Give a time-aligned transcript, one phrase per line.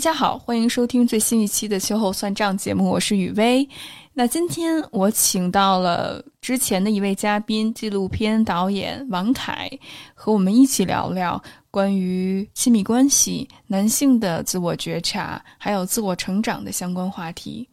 [0.00, 3.68] 大家好，欢迎收听最新一期的秋后算账节目，我是雨薇。
[4.14, 9.70] 那今天我请到了之前的一位嘉宾，纪录片导演王凯，
[10.14, 11.38] 和我们一起聊聊
[11.70, 17.68] 关于亲密关系、男性的自我觉察，还有自我成长的相关话题。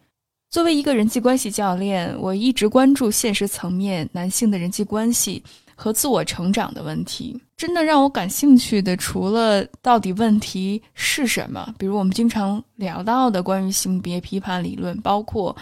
[0.49, 5.41] 作为一个人际关系教练，我一直关注现实层面男性的人际关系
[5.77, 7.39] 和自我成长的问题。
[7.55, 15.55] 真的让我感兴趣的，除了到底问题是什么，比如我们经常聊到的关于性别批判理论，包括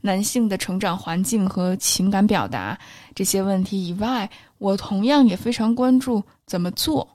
[0.00, 2.78] 男性的成长环境和情感表达
[3.14, 7.06] 这些问题以外，我同样也非常关注怎么做，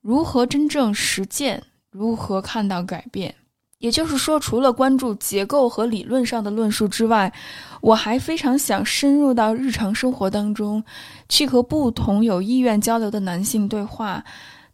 [0.00, 3.32] 如何真正实践，如何看到改变。
[3.78, 7.32] 也就是说，除了关注结构和理论上的论述之外，
[7.80, 10.82] 我还非常想深入到日常生活当中，
[11.28, 14.24] 去和不同有意愿交流的男性对话。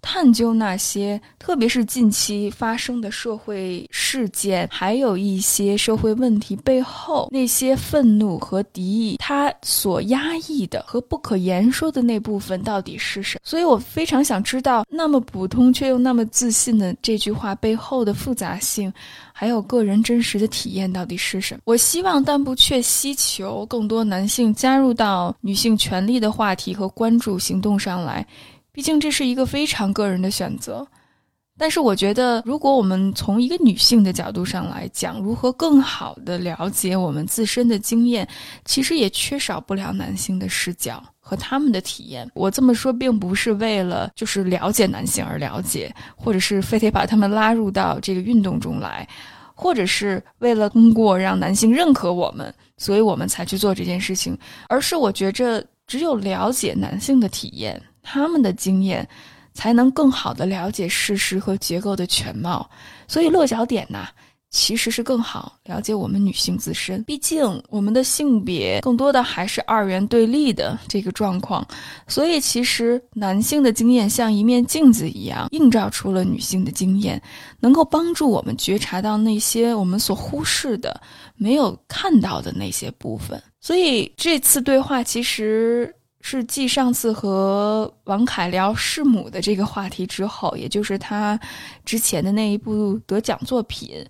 [0.02, 13.40] 探究那些，特别是近期发生的社会事件，还有一些社会问题背后那些愤怒和敌意，他所压抑的和不可言说的那部分到底是什么？
[13.44, 18.92] 所以我非常想知道，那么普通却又那么自信的这句话背后的复杂性，
[19.32, 21.60] 还有个人真实的体验到底是什么？
[21.64, 28.26] 我希望，但不却希求更多男性加入到女性权利的话题和关注行动上来。
[28.72, 30.86] 毕竟这是一个非常个人的选择，
[31.58, 38.26] 但是我觉得，如果我们从一个女性的角度上来讲，如何更好的了解我们自身的经验，
[38.64, 42.26] 其实也缺少不了男性的视角和他们的体验。
[42.34, 49.06] 我这么说，并不是为了就是了解男性而了解，或者是非得把他们拉入到这个运动中来，
[49.54, 54.36] 或者是为了通过让男性认可我们，所以我们才去做这件事情，
[54.66, 57.80] 而是我觉着，只有了解男性的体验。
[58.02, 59.08] 他们的经验，
[59.54, 62.68] 才能更好的了解事实和结构的全貌。
[63.06, 64.08] 所以落脚点呢，
[64.50, 67.02] 其实是更好了解我们女性自身。
[67.04, 71.66] 毕竟我们的性别更多的还是二元对立的这个状况。
[72.08, 77.20] 所以其实男性的经验像一面镜子一样，映照出了女性的经验，
[77.60, 81.00] 能够帮助我们觉察到那些我们所忽视的、
[81.36, 83.42] 没有看到的那些部分。
[83.60, 85.94] 所以这次对话其实。
[86.24, 91.38] 是继上次和王凯聊弑母的这个话题之后，也就是他
[91.84, 94.06] 之前的那一部得奖作品，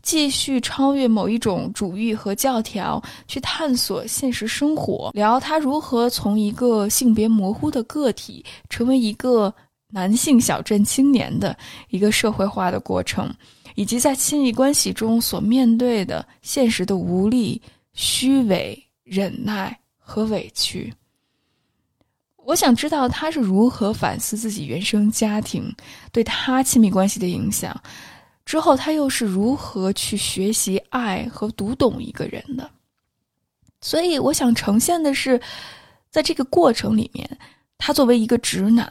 [0.00, 9.52] 继续超越某一种主义和教条，去探索现实生活，聊他如何从一个性别模糊的个体，成为一个
[9.90, 11.54] 男性小镇青年的
[11.90, 13.28] 一个社会化的过程，
[13.74, 17.60] 以及在亲密关系中所面对的现实的无力、
[17.92, 20.94] 虚伪、忍耐和委屈。
[22.46, 25.74] 我想知道他是如何反思自己原生家庭
[26.12, 27.76] 对他亲密关系的影响，
[28.44, 32.70] 之后他又是如何去学习爱和读懂一个人的。
[33.80, 35.40] 所以，我想呈现的是，
[36.08, 37.28] 在这个过程里面，
[37.78, 38.88] 他作为一个直男，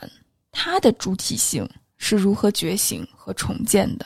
[0.51, 1.65] 他的主体性
[1.97, 4.05] 是如何觉醒和重建的，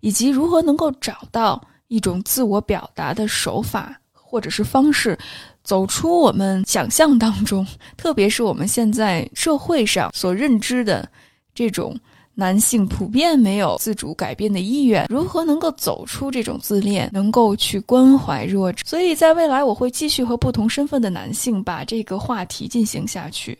[0.00, 5.16] 以及如何能够找到一种自我表达的手法或者是方式。
[5.62, 7.66] 走出我们想象当中，
[7.96, 11.08] 特别是我们现在社会上所认知的
[11.54, 11.98] 这种
[12.34, 18.82] 男性普遍没有自主改变的意愿，如何能够走出这种自恋，能够去关怀弱者？
[18.86, 23.58] 所以在未来，我会继续和不同身份的男性把这个话题进行下去。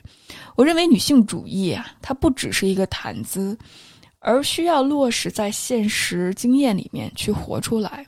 [0.57, 3.57] 我认为女性主义啊，它不只是一个谈资，
[4.19, 8.07] 而需要落实在现实经验里面去活出来。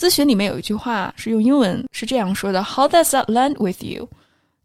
[0.00, 4.08] 咨询里面有一句话是用英文是这样说的：“How does that land with you？”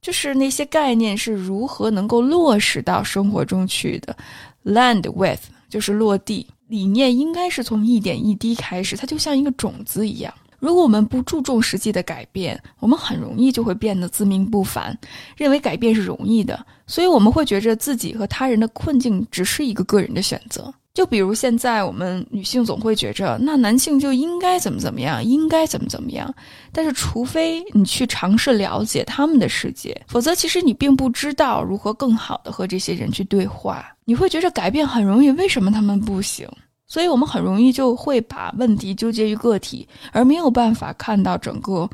[0.01, 4.15] 就是那些概念是如何能够落实到生活中去的。
[4.63, 10.33] “Land with” 就是落地，理念应该是从一点一滴开始，它就像一个种子一样。
[10.57, 14.97] 如果我们不注重实际的改变，我们很容易就会变得自命不凡，
[15.35, 20.73] 认为改变是容易的，所以我们会觉着自己和他人的困境只是一个个人的选择。
[20.95, 26.33] 就比如现在我们女性总会觉着，那男性就应该怎么怎么样，应该怎么怎么样。
[26.71, 33.85] 但是，除非你去尝试了解他们的世界，否则其实你并不知道如何更好的和这些人去对话。
[34.05, 36.47] 你会觉着改变很容易，为什么他们不行？
[36.87, 41.89] 所以我们很容易就会把问题纠结于个体，而没有办法看到整个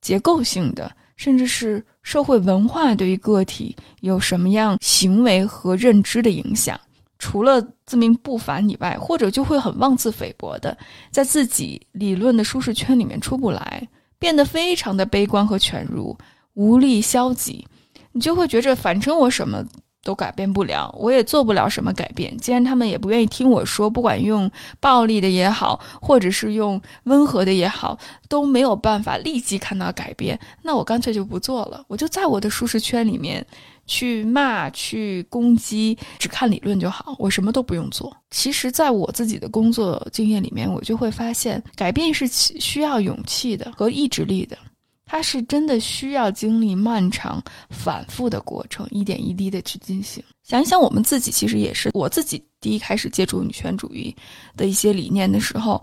[0.00, 6.76] 结构性的，甚至是社会文化对于个体有什么样行为和认知的影响。
[7.20, 10.76] 除了自命不凡以外，或者就会很妄自菲薄的，
[11.12, 13.86] 在自己理论的舒适圈里面出不来，
[14.18, 16.16] 变得非常的悲观和犬儒、
[16.54, 17.64] 无力、消极。
[18.12, 19.62] 你就会觉着，反正我什么
[20.02, 22.34] 都改变不了，我也做不了什么改变。
[22.38, 24.50] 既然他们也不愿意听我说，不管用
[24.80, 31.84] 暴力的也好，或者是用温和的也好，都没有办法立即看到改变，那我干脆就不做了。
[31.86, 33.46] 我就在我的舒适圈里面
[33.90, 38.16] 去骂、去攻击，只看理论就好，我什么都不用做。
[38.30, 44.56] 其实，在我自己的工作经验里面，我就会发现，改变是需要勇气的和意志力的。
[45.04, 50.22] 它是真的需要经历漫长、反复的过程，一点一滴的去进行。
[50.44, 54.14] 想一想，我们自己其实也是，我自己第一开始接触女权主义
[54.56, 55.82] 的一些理念的时候，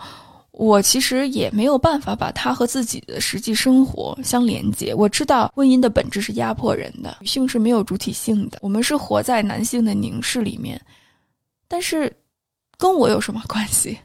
[0.58, 4.92] 我其实也没有办法把它和自己的实际生活相连接。
[4.94, 10.82] 我知道婚姻的本质是压迫人的，女性是没有主体性的，我们是活在男性的凝视里面，
[11.68, 12.12] 但是
[12.76, 13.98] 跟我有什么关系？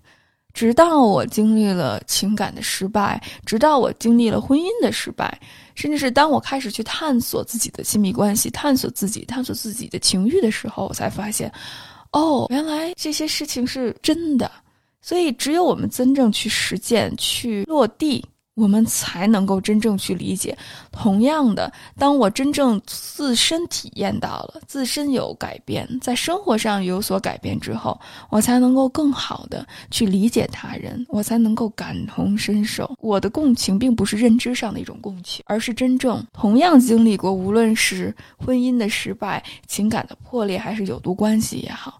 [0.52, 5.40] 直到我经历了情感的失败，直到我经历了婚姻的失败，
[5.74, 11.50] 甚至是当我开始去探索自己的亲密关系、探索自己、探索自己的情欲的时候，我才发现，
[12.10, 14.52] 哦，原来这些事情是真的。
[15.02, 18.24] 所以，只有我们真正去实践、去落地。
[18.54, 20.54] 我们才能够真正去理解。
[20.90, 32.94] 同样的，当我真正自身体验到了自身有改变，在生活上有所改变之后，我才能够更好的去理解他人，我才能够感同身受。
[33.00, 41.98] 我的共情并不是认知上的一种共情，而是真正同样经历过，无论是婚姻的失败、情感的破裂，还是有毒关系也好，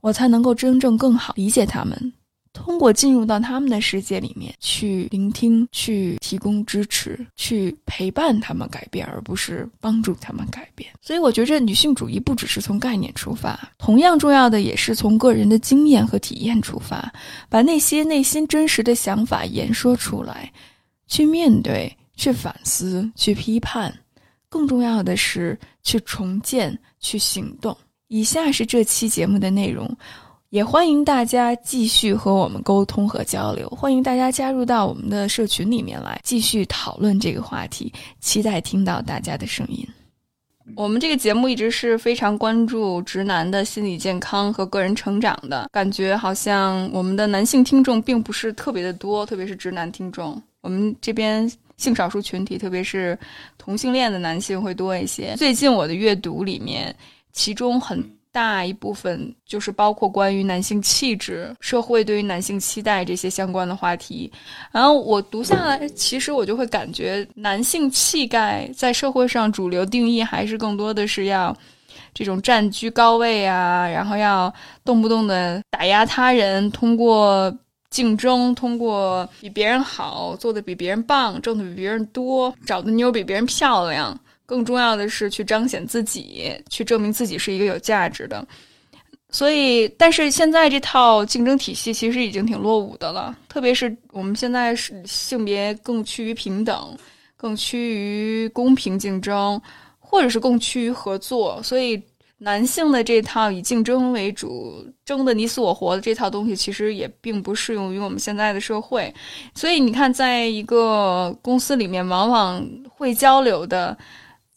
[0.00, 2.12] 我才能够真正更好理解他们。
[2.52, 10.90] 通过进入到他们的世界里面去聆听、去提供支持、去陪伴他们改变，而不是帮助他们改变。
[11.00, 17.12] 所以，我觉着女性主义不只是从概念出发，同样重要的也是从个人的经验和体验出发，
[17.48, 20.52] 把那些内心真实的想法言说出来，
[21.06, 23.92] 去面对、去反思、去批判。
[24.48, 27.76] 更重要的是去重建、去行动。
[28.06, 29.94] 以下是这期节目的内容。
[30.50, 37.92] 也欢迎大家继续和我们沟通和交流，欢迎大家加入到我们的社群里面来，继续讨论这个话题。
[38.18, 39.86] 期待听到大家的声音。
[40.74, 50.40] 我们这个节目一直是非常关注直男的心理健康和个人成长的，感觉好像我们的男性听众并不是特别的多，特别是直男听众。
[50.62, 53.18] 我们这边性少数群体，特别是
[53.58, 55.34] 同性恋的男性会多一些。
[55.36, 56.94] 最近我的阅读里面，
[57.34, 58.02] 其中很。
[58.38, 64.30] 大一部分就是包括关于男性气质、社会对于男性期待这些相关的话题。
[64.70, 71.52] 然后我读下来，其实我就会感觉，男性气概在社会上主流定义还是更多的是要
[72.14, 77.52] 这种占据高位啊，然后要动不动的打压他人，通过
[77.90, 84.16] 竞争，通过比别人好，做的比别人棒，挣的比别人多，找的妞比别人漂亮。
[84.48, 88.42] 更重要的是去彰显自己，去证明自己是一个有价值的。
[89.28, 93.36] 所以，但是现在这套竞争体系其实已经挺落伍的了。
[93.46, 96.96] 特别是我们现在是性别更趋于平等，
[97.36, 99.60] 更趋于公平竞争，
[99.98, 101.62] 或者是更趋于合作。
[101.62, 102.02] 所以，
[102.38, 109.14] 男性的这套以竞争为主、争的你死我活的这套东西，其实也并不适用于我们现在的社会。
[109.54, 113.94] 所以，你看，在一个公司里面，往往会交流的。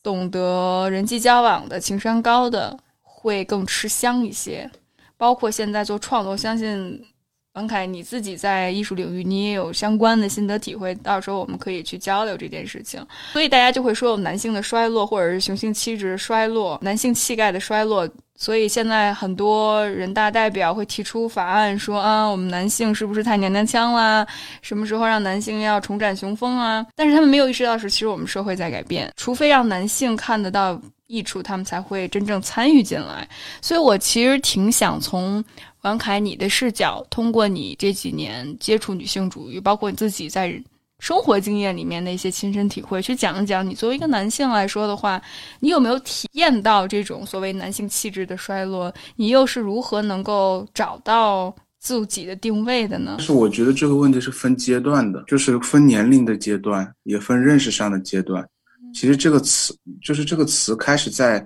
[0.03, 4.69] 懂得人际交往的、情商高的会更吃香一些。
[5.17, 7.05] 包括现在做创作，相信
[7.53, 10.95] 王凯你自己在艺术领域，你也有相关的心得体会。
[10.95, 13.05] 到时候我们可以去交流这件事情。
[13.33, 18.07] 所以大家就会说有男性的衰落，或者是雄性气质衰落、男性气概的衰落。
[18.37, 24.25] 所以现在很多人大代表会提出法案，说啊，我们男性是不是太娘娘腔啦？
[24.61, 26.83] 什么时候让男性要重展雄风啊？
[26.95, 33.27] 但是他们没有意识到是，其实我们社会在改变，除非让男性看得到益处，他们才会真正参与进来。
[33.61, 35.43] 所以我其实挺想从
[35.81, 40.61] 王凯你的视角，通过你这几年接触女性主义，包括你自己在。
[40.99, 43.67] 生活经验里面的一些亲身体会，去讲一讲。
[43.67, 45.19] 你作为一个男性来说的话，
[45.59, 48.93] 你有没有体验到这种所谓男性气质的衰落？
[49.15, 53.17] 你又是如何能够找到自己的定位的呢？
[53.19, 58.47] 是我觉得这个问题是分阶段的，就是分年龄的阶段，也分认识上的阶段。
[58.93, 61.43] 其实这个词，就是这个词开始在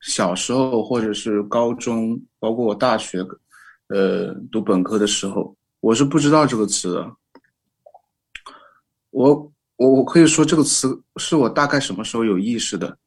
[0.00, 3.24] 小时候，或者是高中，包括我大学，
[3.88, 7.12] 呃，读本科的时候，我是不知道这个词的。
[9.10, 12.98] 我我我可以说这个词是我大概什么时候有意识的，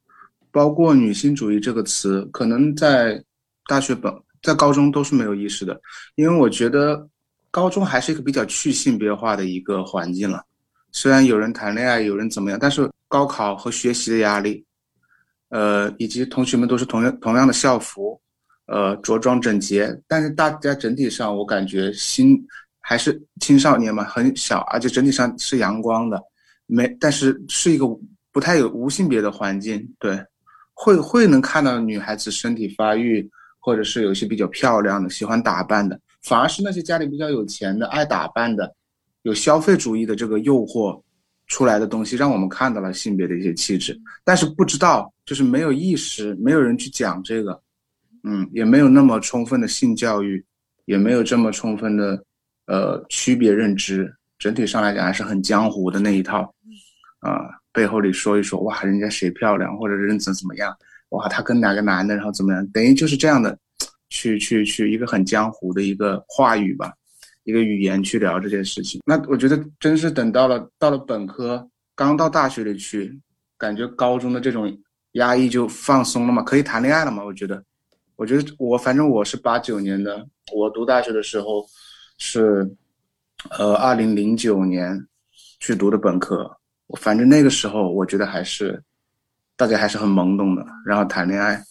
[0.52, 3.24] 包括女性主义这个词，可能在
[3.68, 5.80] 大学本在高中都是没有意识的，
[6.16, 7.08] 因为我觉得
[7.52, 10.44] 高中还是一个比较去性别化的一个环境了。
[10.92, 14.66] 虽然有人谈恋爱，有人怎么样，但是高考和学习的压力，
[15.50, 18.20] 呃，以及同学们都是同样同样的校服，
[18.72, 22.40] 呃，着装整洁，但是大家整体上我感觉心
[22.80, 26.22] 还是青少年嘛，很小，而且整体上是阳光的，
[26.68, 27.86] 没，但是是一个
[28.32, 30.24] 不太有无性别的环境，对，
[30.74, 33.28] 会会能看到女孩子身体发育，
[33.60, 38.74] 或者是有一些比较漂亮的，喜欢打扮的，反而是那些家里比较有钱的，爱打扮的，
[39.24, 41.02] 有消费主义的这个诱惑。
[41.48, 47.60] 出来的东西让我们看到了性别的一些气质，但是不知道就是没有意识，没有人去讲这个，
[48.24, 50.44] 嗯，也没有那么充分的性教育，
[50.86, 52.24] 也没有这么充分的
[52.68, 56.42] 呃区别认知，整体上来讲还是很江湖的那一套，
[57.20, 60.76] 啊，背后里说一说哇，人家谁漂亮，或者人怎怎么样，
[61.10, 63.58] 哇，他跟哪个男的然后怎么样，等于就是这样的，
[64.10, 66.94] 去去去一个很江湖的一个话语吧。
[67.46, 73.20] 一个语言去聊这件事情，那我觉得真是等到了到了本科，刚到大学里去，
[73.58, 74.72] 感觉高中的这种
[75.14, 77.24] 压抑就放松了嘛，可以谈恋爱了嘛？
[77.24, 77.64] 我觉得，
[78.20, 81.66] 我觉得我反正我是八九年的，我读大学的时候
[82.18, 82.70] 是，
[83.58, 85.08] 呃，二零零九年
[85.62, 86.46] 去读的本科，
[87.00, 88.84] 反正那个时候我觉得还是
[89.56, 91.64] 大家还是很懵懂的，然后谈恋爱。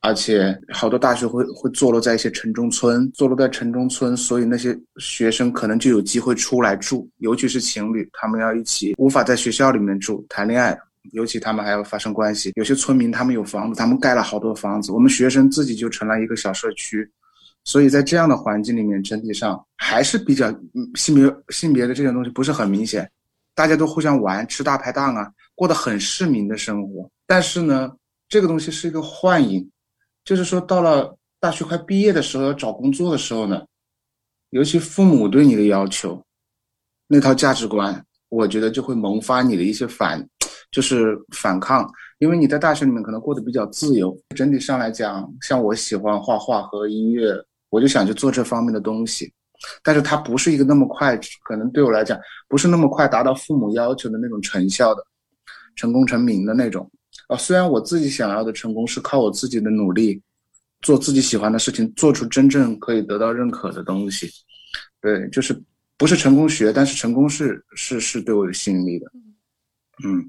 [0.00, 10.78] 而且好多大学会会坐落在一些城中村，坐落在城中村，所以那些学生可能就有机会出来住，尤其是情侣，他们要一起，无法在学校里面住谈恋爱，
[11.12, 12.52] 尤其他们还要发生关系。
[12.56, 17.08] 有些村民他们有房子，他们盖了好多房子，我们学生自己就成了一个小社区，
[17.64, 20.50] 所以在这样的环境里面，整体上还是比较
[20.94, 23.10] 性别性别的这种东西不是很明显，
[23.54, 27.10] 大家都互相玩，吃大排档啊，过得很市民的生活。
[27.26, 27.92] 但是呢，
[28.28, 29.68] 这个东西是一个幻影。
[30.24, 33.64] 就是说，到了大学快毕业的时候，要找工作的时候呢，
[34.50, 36.20] 尤其父母对你的要求，
[37.06, 40.28] 那套价值观，我觉得就会萌发你的一些反，
[40.70, 41.88] 就是反抗。
[42.18, 47.34] 因为你在大学里面可能过得比较自由，整体上来讲，像我喜欢画画和音乐，
[47.68, 49.32] 我就想去做这方面的东西。
[49.82, 52.18] 但是它不是一个那么快，可能对我来讲，
[52.48, 55.02] 不是那么快达到父母要求的那种成效的，
[55.74, 56.90] 成功成名的那种。
[57.28, 60.22] 啊，虽然我自己想要的成功是靠我自己的努力，
[60.82, 64.30] 做自己喜欢的事情，做出真正可以得到认可的东西，
[65.00, 65.58] 对，就是
[65.96, 69.06] 不是成功学，但是成功是是是对我有吸引力的，
[70.04, 70.24] 嗯，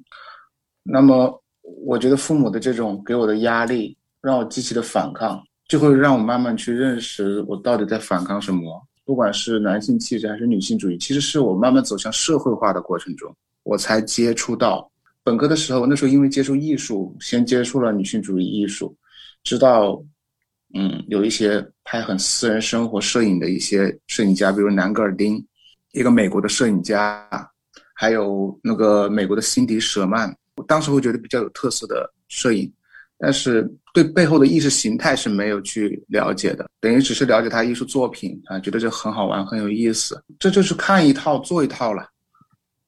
[0.87, 1.41] 那么
[1.85, 14.89] 我觉得父母的这种给我的压力，让我极其的反抗，就会让我慢慢去认识我到底在反抗什么，不管是男性气质还是女性主义，其实是我慢慢走向社会化的过程中，我才接触到。
[15.23, 18.95] 本科的时候，那时候因为接触艺术，先接触了女性主义艺术，
[19.43, 20.01] 知道，
[20.73, 25.45] 嗯，有一些拍很私人生活摄影的一些摄影家，比如南格尔丁，
[25.91, 27.27] 一个美国的摄影家，
[27.93, 32.69] 还有那个美国的辛迪舍曼，我当时会觉得比较有特色的摄影，
[33.17, 42.05] 但是对背后的意识形态是没有去了解的，等于只是了解他艺术作品啊，觉得这很好玩，很有意思，这就是看一套做一套了。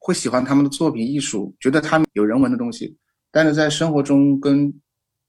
[0.01, 2.97] 会喜欢他们的作品艺术，觉得他们有人文的东西，
[3.31, 4.73] 但是在生活中跟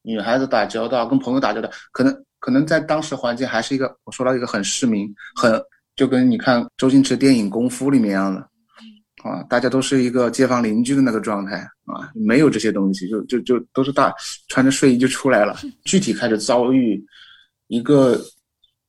[0.03, 5.61] 女孩子打交道，跟朋友打交道，可能可能在当时环境还是一个，我说到一个很市民，很
[5.97, 8.49] 就跟你看周星驰电影《功夫》里面一样的，
[9.23, 14.15] 啊，大家都是一个街坊邻居的那个状态啊，没有这些东西，就就就都是大
[14.49, 15.57] 穿着睡衣就出来了。
[15.85, 17.05] 具体开始遭遇
[17.69, 18.21] 一个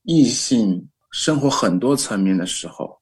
[0.04, 2.98] 异性生活很多层面的时候。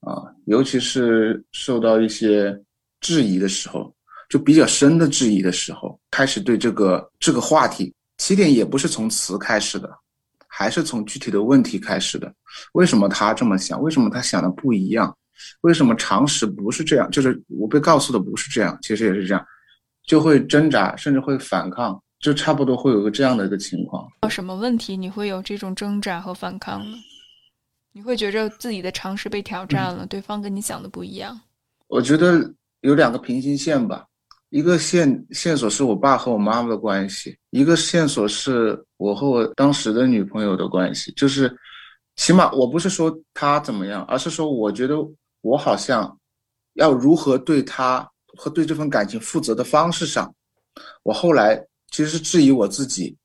[0.00, 2.58] 啊，尤其是受到一些
[3.02, 3.94] 质疑的时候，
[4.30, 9.90] 就比较深的质疑的时候，开始对这个这个话题，起点也不是从词开始的，
[10.48, 12.32] 还是从具体的问题开始的。
[12.72, 13.78] 为什么他这么想？
[13.82, 15.14] 为什么他想的不一样？
[15.62, 17.10] 为什么常识不是这样？
[17.10, 19.44] 就是我被告诉的不是这样，其实也是这样，
[20.06, 24.06] 就会挣扎，甚至会反抗，就差不多会有个这样的一个情况。
[24.20, 26.96] 到什么问题你会有这种挣扎和反抗呢？
[27.92, 31.38] 你会觉着自己的常识被挑战了，对方跟你想的不一样。
[31.88, 32.40] 我觉得
[32.82, 34.06] 有两个平行线吧，
[34.50, 41.10] 一个线线索是我爸和我妈妈的关系，一个线索是我和我当时的女朋友的关系。
[41.16, 41.52] 就是，
[42.14, 44.94] 起码我不是说他怎么样，而是说我觉得
[45.42, 46.18] 我好像
[46.74, 50.34] 要如何对他和对这份感情负责的方式上，
[51.02, 51.56] 我后来
[51.90, 53.16] 其实是质疑我自己。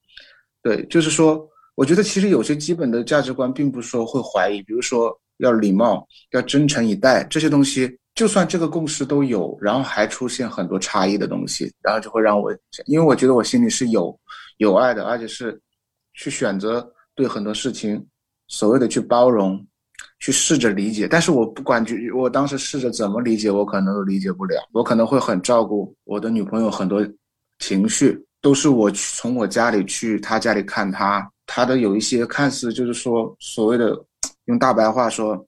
[0.62, 1.48] 对，就是说。
[1.78, 12.50] 我觉得其实有些基本的价值观，并不是说会怀疑，比如说要礼貌、要真诚以待这些东西，就算这个共识都有，然后还出现很多差异的东西，然后就会让我，
[12.86, 14.18] 因为我觉得我心里是有
[14.56, 15.62] 有爱的，而且是
[16.14, 18.02] 去选择对很多事情
[18.48, 19.62] 所谓的去包容，
[20.26, 21.08] 去试着理解。
[21.08, 27.08] 但是我不管去，我当时试着怎么理解，我可能都理解不了，我可能会很照顾我的女朋友很多
[27.60, 28.20] 情绪。
[28.42, 33.96] 都是我去从我家里去她家里看她，她的有一些看似就是说所谓的
[34.46, 35.46] 用大白话说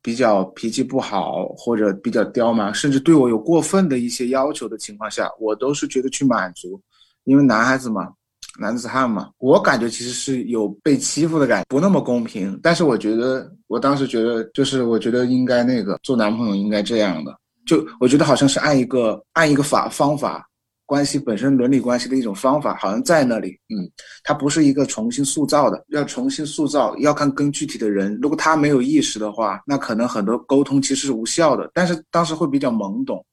[0.00, 6.80] 比较脾气不好或者比较刁蛮，甚至对我有过分的一些要求的情况下，我都是觉得去满足，
[7.24, 8.12] 因为男孩子嘛。
[8.58, 12.58] 男子汉嘛，我感觉其实是有被欺负的感觉，不那么公平。
[12.62, 17.36] 但是我觉得，我当时觉得，就是我觉得应该那个做男朋友应该这样的，
[17.66, 20.48] 就我觉得好像是按一个按一个法方法，
[20.86, 23.58] 关系本身伦理关系的一种方法，好像在那里。
[23.68, 23.90] 嗯，
[24.22, 28.16] 它不是一个重新塑造的，要重新塑造要看更具体的人。
[28.22, 31.70] 如果他没有意识的话，那可能很多沟通其实是无效的。
[31.74, 33.24] 但是当时会比较懵懂，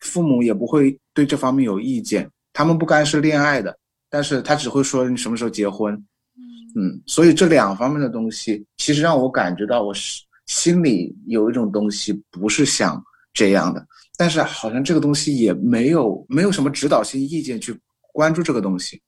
[0.00, 3.76] 父母也不会对这方面有意见，他们不干涉恋爱的。
[4.10, 5.94] 但是他只会说你什么时候结婚，
[6.74, 13.00] 嗯，所以这两方面的东西，其实让我感觉到我是心里有一种东西不是想
[13.32, 13.86] 这样的，
[14.18, 17.78] 但是好像这个东西也没有没有什么指导性意见去
[18.12, 19.00] 关注这个东西，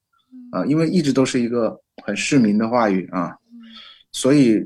[0.52, 3.36] 啊，因为一直都是一个很市民的话语啊，
[4.12, 4.64] 所以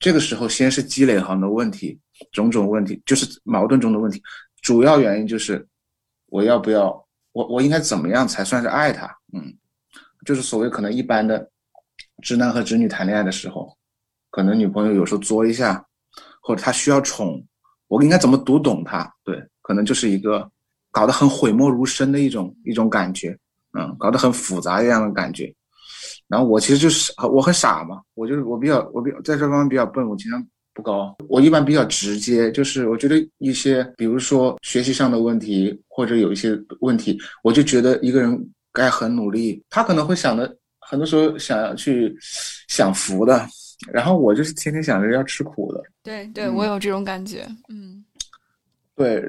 [0.00, 1.96] 这个时候先是积累很多问题，
[2.32, 4.20] 种种问题就是矛盾中的问题，
[4.60, 5.64] 主要原因就是
[6.26, 9.54] 我要不要我我应该怎么样才算是爱他，嗯。
[10.24, 11.48] 就是所谓可能一般的
[12.22, 13.76] 直男和直女谈恋爱的时候，
[14.30, 15.84] 可能女朋友有时候作一下，
[16.42, 17.42] 或者他需要宠，
[17.86, 19.10] 我应该怎么读懂他？
[19.24, 20.50] 对，可能就是一个
[20.90, 23.36] 搞得很讳莫如深的一种一种感觉，
[23.78, 25.54] 嗯，搞得很复杂一样的感觉。
[26.26, 30.44] 然后我其实就是我很傻嘛，我就是我比较我比在这方面比较笨，我情商
[30.74, 38.50] 不高，我一般比较直接，就是我觉得一些比如说学习上的问题或者有一些问题，我就觉得一个人。
[38.78, 42.16] 该很努力，他可能会想的，很多时候想要去
[42.68, 43.44] 享福的，
[43.92, 45.82] 然后我就是天天想着要吃苦的。
[46.04, 47.44] 对，对我有这种感觉。
[47.68, 48.04] 嗯，
[48.94, 49.22] 对，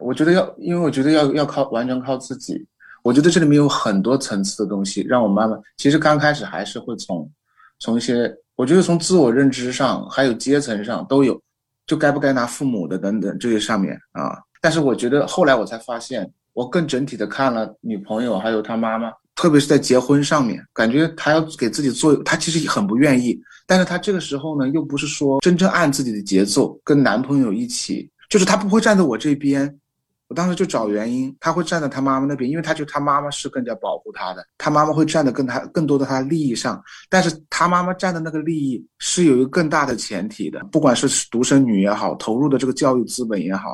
[0.00, 2.66] 我觉得要，因为我觉得要要靠完全靠自己。
[3.04, 5.56] 我觉得这里面有很多层次的东西，让我慢慢。
[5.76, 7.30] 其实刚开始还是会从
[7.78, 11.40] 从一些，我觉得从自我认知上，还有阶层上都有，
[11.86, 14.36] 就该不该拿父母的等等这些上面啊。
[14.60, 16.28] 但是我觉得后来我才发现。
[16.56, 29.78] 我更整体的看了女朋友，还有她妈妈，特别是在结婚上面，感觉她要给自己做，她其实很不愿意，但是她这个时候呢，又不是说真正按自己的节奏跟男朋友一起，就是她不会站在我这边，
[30.28, 43.72] 我当时就找原因，她会站在她妈妈那边，因为她觉得她妈妈是更加保护她的，她妈妈会站在跟她更多的她利益上，但是她妈妈站的那个利益是有一个更大的前提的，不管是独生女也好，投入的这个教育资本也好，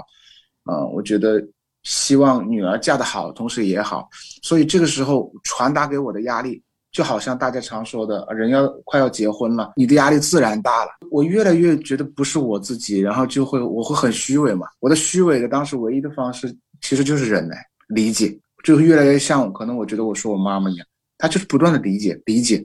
[0.65, 1.41] 啊，我觉得。
[1.83, 4.09] 希望女儿嫁得好，同时也好，
[4.43, 10.91] 所以这个时候传达给我的压力，就好像大家常说的，人要快要结婚了，你的压力自然大了。
[11.11, 14.67] 我越来越觉得不是我自己，然后就会我会很虚伪嘛。
[14.81, 17.57] 我的虚伪的当时唯一的方式，其实就是忍耐、
[17.89, 20.87] 理解，就会越来越像可能我觉得我说我妈妈一样，
[21.19, 22.65] 她就是不断的理解、理解。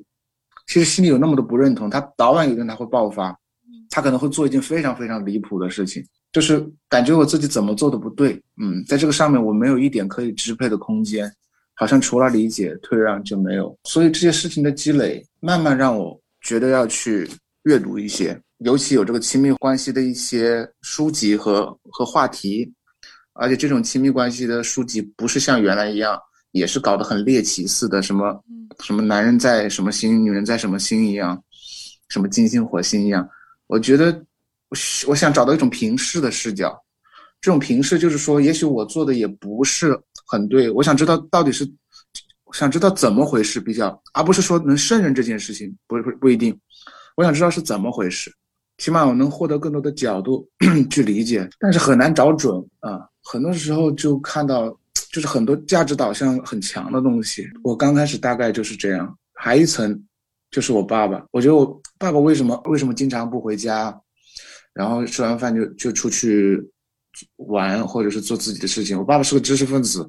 [0.67, 3.37] 其实心里有那么多不认同，她早晚有一天她会爆发，
[3.89, 6.05] 她可能会做一件非常非常离谱的事情。
[6.33, 11.31] 就是感觉我自己怎么做都不对，嗯，在这个上面我没有一点可以支配的空间，
[11.73, 13.75] 好像除了理解退让就没有。
[13.85, 17.27] 所以这些事情的积累，慢慢让我觉得要去
[17.63, 22.71] 阅读一些，尤其有这个亲密关系的一些书籍和和话题，
[23.33, 26.19] 而且这种亲密关系的书籍不是像原来一样，
[26.51, 28.43] 也是搞得很猎奇似的，什么
[28.83, 31.41] 什么男人在什么星，女人在什么星一样，
[32.09, 33.27] 什么金星火星一样，
[33.65, 34.23] 我觉得。
[34.69, 36.77] 我我想找到一种平视的视角，
[37.39, 41.65] 这种平视就是说，也许我做的也不是很对，我想知道到底是，
[42.53, 46.57] 想知道怎么回事比较，而不是说能胜任这件事情，不不不一定。
[47.15, 48.31] 我想知道是怎么回事，
[48.77, 50.47] 起码我能获得更多的角度
[50.91, 53.07] 去理解，但是很难找准啊。
[53.23, 54.69] 很多时候就看到，
[55.11, 57.47] 就是很多价值导向很强的东西。
[57.63, 60.03] 我刚开始大概就是这样，还一层
[60.51, 63.97] 就是我爸爸，我觉得我爸爸为什么为什么经常不回家？
[64.77, 66.63] 然后吃完饭就就出去
[67.37, 68.95] 玩，或者是做自己的事情。
[68.95, 70.07] 我爸爸是个知识分子，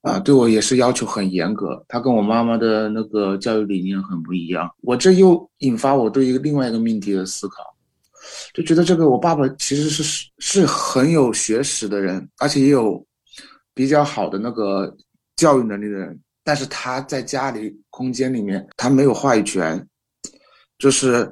[0.00, 1.84] 啊，对我也是要求很严格。
[1.86, 4.66] 他跟我妈妈的那个教育理念很不一样。
[4.80, 7.62] 我这又引发我对一个另外一个命题的思考，
[8.54, 13.06] 就觉得这个我爸爸其实是是很有学识的人，而且也有
[13.74, 14.96] 比较好的那个
[15.36, 19.86] 教育能力的人，但是他在家里空间里面他没有话语权，
[20.78, 21.30] 就是。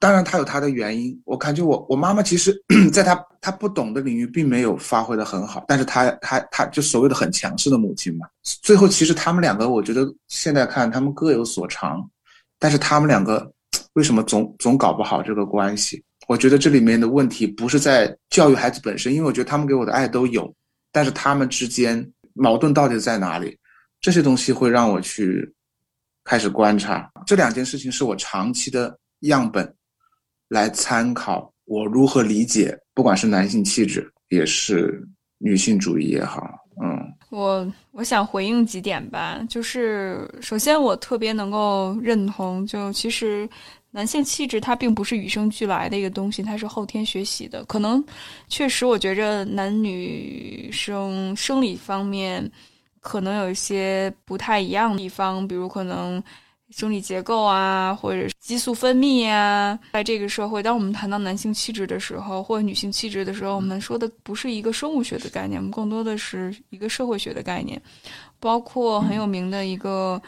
[0.00, 1.20] 当然，他有他的原因。
[1.24, 2.56] 我感觉我我妈妈其实，
[2.92, 5.64] 在她她不懂的领域，并没有发挥的很好。
[5.66, 8.26] 但是她她她就所谓的很强势的母亲嘛。
[8.62, 12.08] 最后，其实他们两个，我觉得现在看他们各有所长，
[12.58, 13.50] 但是他们两个
[13.94, 16.02] 为什么总总搞不好这个关系？
[16.28, 20.54] 我觉得这里面的问题不是在教育孩子本身，因为我觉得他们给我的爱都有，
[20.92, 23.58] 但是他们之间矛盾到底在哪里？
[24.00, 25.52] 这些东西会让我去
[26.22, 27.10] 开始观察。
[27.26, 29.74] 这两件事情是我长期的样本，
[30.48, 35.06] 来参考我如何理解，不管是男性气质，也是
[35.38, 36.42] 女性主义也好，
[36.82, 37.12] 嗯。
[37.30, 43.46] 我我想回应几点吧，就是首先我特别能够认同，就其实
[43.90, 47.62] 男性气质它并不是与生俱来的一个东西，它是后天学习的。
[47.66, 48.02] 可能
[48.48, 52.50] 确实，我觉着男女生生理方面
[53.00, 56.22] 可能有一些不太一样的地方，比如可能。
[56.70, 67.80] 生理结构啊，或者激素分泌啊，在这个社会，当我们谈到男性气质的时候，或者女性气质的时候，我们说的不是一个生物学的概念，我们更多的是一个社会学的概念。
[68.38, 70.20] 包括很有名的一个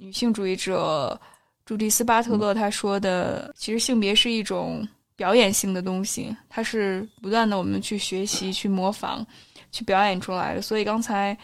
[0.00, 1.20] 女性主义者
[1.66, 9.26] 朱迪斯·巴特勒，她说的，其实性别是一种表演性的东西，它是不断的我们去学习、去模仿、
[9.72, 10.62] 去表演出来的。
[10.62, 11.36] 所以刚才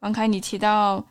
[0.00, 1.04] 王凯你提到。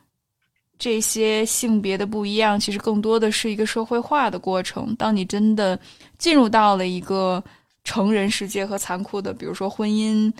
[0.81, 4.95] 这些性别的不一样，其实更多的是一个社会化的过程。
[4.95, 5.79] 当你真的
[6.17, 7.43] 进入到了一个
[7.83, 10.33] 成人世界和残酷的，比如说婚姻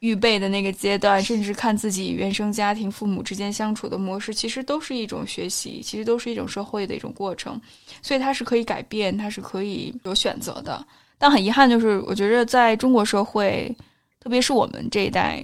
[0.00, 7.60] 预备的那个阶段，甚至看自己原生家庭父母之间相处的模式，其实都是一种学习，其实都是一种社会的一种过程。
[8.02, 10.84] 所以它是可以改变，它是可以有选择的。
[11.18, 13.72] 但很遗憾，就是我觉得在中国社会，
[14.18, 15.40] 特别是我们这一代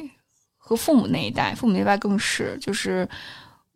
[0.56, 3.08] 和父母那一代，父母那一代更是，就是。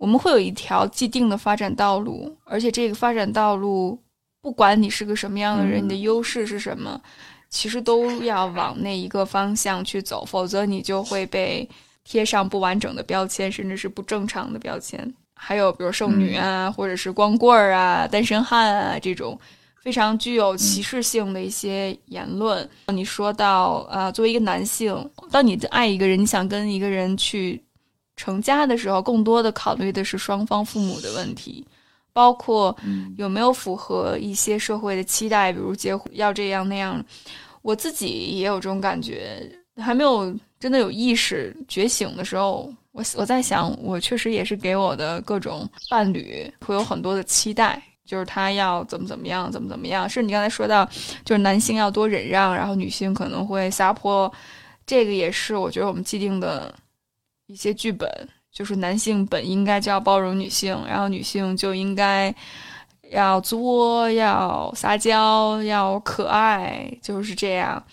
[0.02, 3.96] 我们会有一条既定的发展道路，而且这个发展道路，
[4.40, 7.00] 不管你是个什么样的人，你的优势是什么，
[7.48, 11.68] 其实都要往那一个方向去走，否则你就会被
[12.02, 15.14] 贴上不完整的标签，甚至是不正常的标签。
[15.36, 19.38] 还有比如剩女啊，或者是光棍儿啊、单身汉啊这种
[19.84, 22.68] 非常具有歧视性的一些言论。
[22.88, 27.62] 你说到啊，作为一个男性，当你爱一个人，你想跟一个人去。
[28.22, 31.66] 成家的时候，更多的考虑的是双方父母的问题，
[32.12, 32.76] 包括
[33.16, 37.04] 有没有符合一些社会的期待，比如结婚要这样那样。
[37.62, 39.42] 我自己也有这种感觉，
[39.76, 50.08] 还没有真的有意识觉醒的时候，我我在想，我确实也是给我的各种伴侣会有很多的期待，就是他要怎么怎么样，怎么怎么样。
[50.08, 50.88] 是你刚才说到，
[51.24, 54.32] 就是男性要多忍让，然后女性可能会撒泼，
[54.86, 56.72] 这个也是我觉得我们既定的。
[57.52, 58.10] 一些剧本
[58.50, 62.34] 就是男性本应该就要包容女性，然后女性就应该
[63.10, 67.84] 要作、要撒娇、要可爱，就是这样。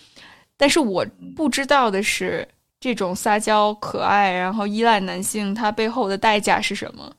[0.55, 2.47] 但是我不知道的是，
[2.79, 7.11] 这种撒娇、可爱，然后依赖男性，它背后的代价是什么？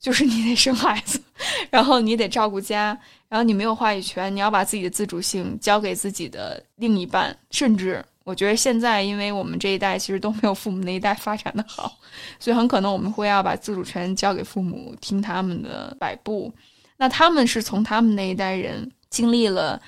[0.00, 1.20] 就是你得生孩子，
[1.68, 8.02] 然后你得照顾家，然后你没有话语权，你要把自己的自主性交给自己的另一半，甚至。
[8.26, 11.96] 我觉得现在，因为我们这一代其实都没有父母那一代发展的好，
[12.40, 16.52] 所以很可能我们会要把自主权交给父母，听他们的摆布。
[16.96, 19.80] 那他们是从他们那一代人经历了。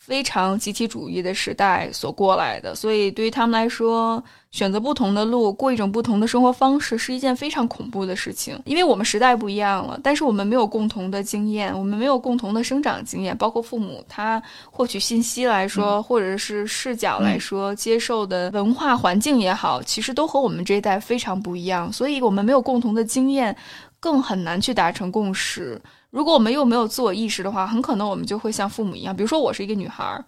[0.00, 8.58] 非常集体主义的时代所过来的，所以对于他们来说，选择不同的路，过一种不同的生活方式，是一件非常恐怖的事情。
[8.64, 21.92] 因为我们时代不一样了，但是我们没有共同的经验，我们没有共同的生长经验，包括父母他获取信息来说，或者是视角来说，接受的文化环境也好，其实都和我们这一代非常不一样。
[21.92, 23.54] 所以我们没有共同的经验，
[24.00, 25.80] 更很难去达成共识。
[26.10, 29.14] 如果我们又没有自我意识的话，很可能我们就会像父母一样。
[29.14, 30.24] 比如说，我是一个女孩儿，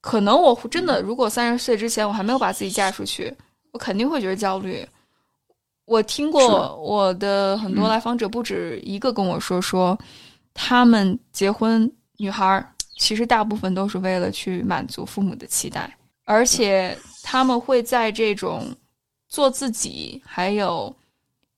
[0.00, 3.34] 可能我真的如果三十岁之前我还没有把自己嫁出去，
[3.72, 4.86] 我肯定会觉得焦虑。
[5.86, 9.98] 我听过我的很多来访者不止一个跟我说，说
[10.54, 18.68] 他们结婚，女孩儿其实大部分都是为了去满足父母的期待，而且他们会在这种
[19.28, 20.94] 做自己还有。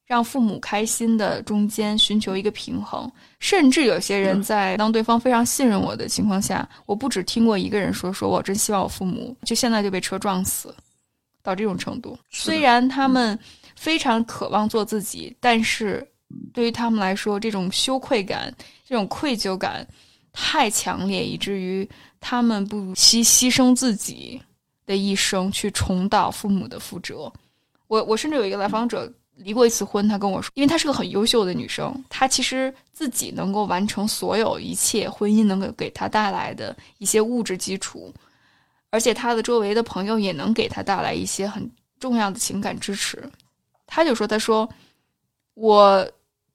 [0.09, 10.73] 让父母开心的中间寻求一个平衡，甚至有些人在当对方非常信任我的情况下，我不止听过一个人说说我真希望我父母就现在就被车撞死，
[11.43, 12.17] 到这种程度。
[12.31, 13.37] 虽然他们
[13.75, 16.03] 非常渴望做自己，但是
[16.55, 18.51] 对于他们来说，这种羞愧感、
[18.87, 19.87] 这种愧疚感
[20.33, 21.87] 太强烈，以至于
[22.19, 24.41] 他们不惜牺牲自己
[24.87, 27.31] 的一生去重蹈父母的覆辙。
[27.85, 29.07] 我我甚至有一个来访者。
[29.41, 38.13] 离过一次婚，她跟我说，因为她是个很优秀的女生，她其实自己能够完成所有一切婚姻能够给她带来的一些物质基础，
[38.89, 43.23] 而且她的周围的朋友也能给她带来一些很重要的情感支持。
[43.87, 44.69] 她就说：“她说，
[45.53, 46.05] 我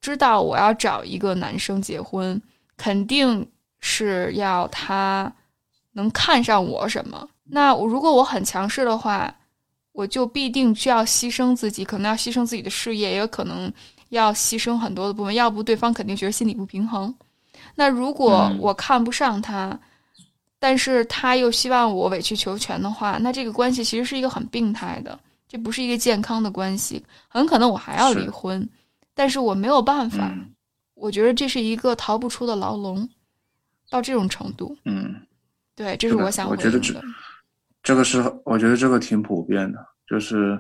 [0.01, 2.41] 知道我要找一个男生结婚，
[2.77, 3.47] 肯定
[3.81, 5.33] 是要他
[5.93, 7.27] 能看上我什么。
[7.45, 9.35] 那如果我很强势的话。”
[9.95, 13.73] 我就必定需要牺牲自己，可能要牺牲自己的事业，也有可能
[14.09, 17.15] 要牺牲很多的部分，要不对方肯定觉得心理不平衡。
[17.77, 19.79] 那如果我看不上他，
[20.59, 25.17] 但是他又希望我委曲求全的话，那这个关系其实是一个很病态的，
[25.49, 28.69] 这不是一个健康的关系，很可能我还要离婚，
[29.15, 30.35] 但是我没有办法，
[30.95, 33.09] 我觉得这是一个逃不出的牢笼，
[33.89, 34.77] 到这种程度。
[34.85, 35.15] 嗯，
[35.77, 36.81] 对，这是我想我觉得
[37.85, 40.59] 这个是我觉得这个挺普遍的，就是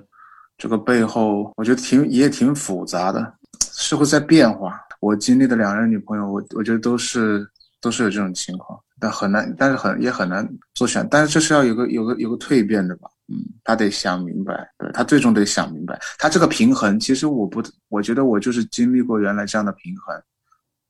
[0.58, 3.34] 这个背后，我觉得挺也挺复杂的，
[3.72, 4.78] 是会在变化。
[5.00, 7.48] 我经历的两任女朋友，我我觉得都是
[7.80, 20.22] 都是有这种情况，但很难，但是很也很难做选，但是这是要有个有个有个蜕变的吧，嗯，他得想明白，对他最终得想明白，他这个平衡，其实我不，我觉得我就是经历过原来这样的平衡，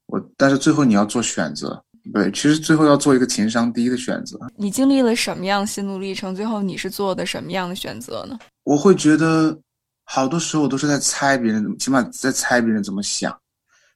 [0.06, 1.80] 我但是最后你要做选择，
[2.12, 4.38] 对，其实最后要做一个情商低的选择。
[4.56, 6.34] 你经历了什么样心路历程？
[6.34, 8.38] 最后你是做的什么样的选择呢？
[8.64, 9.58] 我会觉得
[10.04, 13.34] 好多时候我都是在猜别人，起码在猜别人怎么想。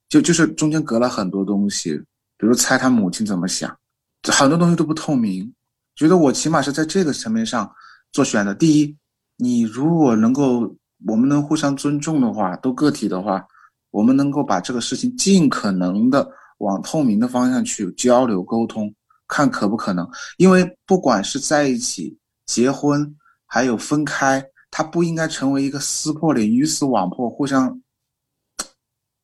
[0.08, 1.94] 就就是中间隔了很多东西，
[2.38, 3.76] 比如猜他母亲怎么想，
[4.22, 5.52] 很多东西都不透明。
[5.94, 7.70] 觉得我起码是在这个层面上
[8.10, 8.54] 做选择。
[8.54, 8.96] 第一，
[9.36, 10.74] 你如果能够，
[11.06, 13.44] 我们能互相尊重的话，都个体的话，
[13.90, 16.26] 我们能够把这个事情尽可能的
[16.58, 18.94] 往透明的方向去交流沟通，
[19.26, 20.08] 看可不可能。
[20.36, 22.16] 因为不管是在一起、
[22.46, 23.16] 结婚，
[23.46, 27.80] 还有分开，它不应该成为一个撕破脸、鱼死网破、互相。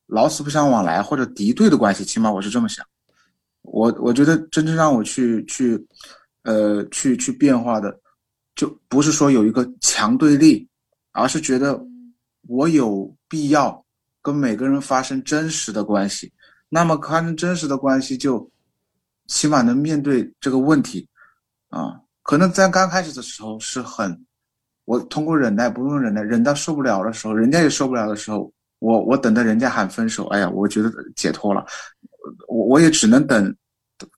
[0.06, 2.86] 老死不相往来或者敌对的关系，起码我是这么想。
[3.62, 5.82] 我我觉得真正让我去去，
[6.42, 7.98] 呃，去去变化的，
[8.54, 10.68] 就不是说有一个强对立，
[11.12, 11.82] 而是觉得
[12.46, 13.82] 我有必要
[14.20, 16.30] 跟每个人发生真实的关系。
[16.74, 18.50] 那么发生真实的关系，就
[19.28, 21.08] 起码能面对这个问题
[21.68, 22.00] 啊。
[22.24, 24.26] 可能在刚开始的时候是很，
[24.84, 28.52] 我通过忍耐，不用忍耐，忍到受不了的时候，人家也受不了的时候。
[28.80, 31.64] 我我等着人家喊分手，哎呀，我觉得解脱了，
[32.48, 33.56] 我我也只能等，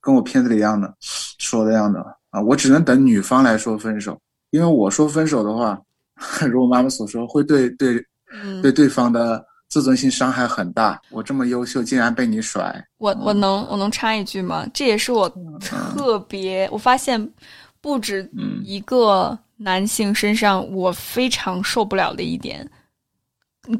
[0.01, 5.79] 跟我片子里一样的说的样的啊，我只能等女方来说分手，因为我说分手的话，
[6.51, 8.03] 如我妈妈所说，会对对
[8.63, 10.99] 对对方的自尊心伤害很大。
[11.09, 14.65] 我这么优秀，竟然被你甩，我我能我能插一句吗？
[14.73, 17.29] 这也是我特别我发现
[17.81, 18.29] 不止
[18.63, 22.69] 一个男性身上我非常受不了的一点。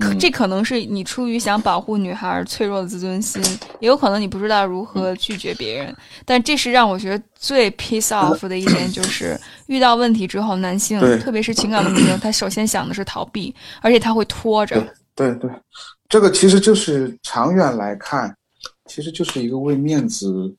[0.02, 3.41] 可这可能是你出于想保护女孩脆弱的自尊心，
[3.80, 5.95] 也有可能你不知道如何拒绝别人。
[6.26, 14.86] 但这是让我觉得最 piss off 的一点，就是遇到问题之后，男性特别是情感问题，他首先想的是逃避，而且他会拖着。
[15.17, 15.51] 对对，
[16.08, 18.34] 这个其实就是长远来看，
[18.86, 20.56] 其实就是一个为面子、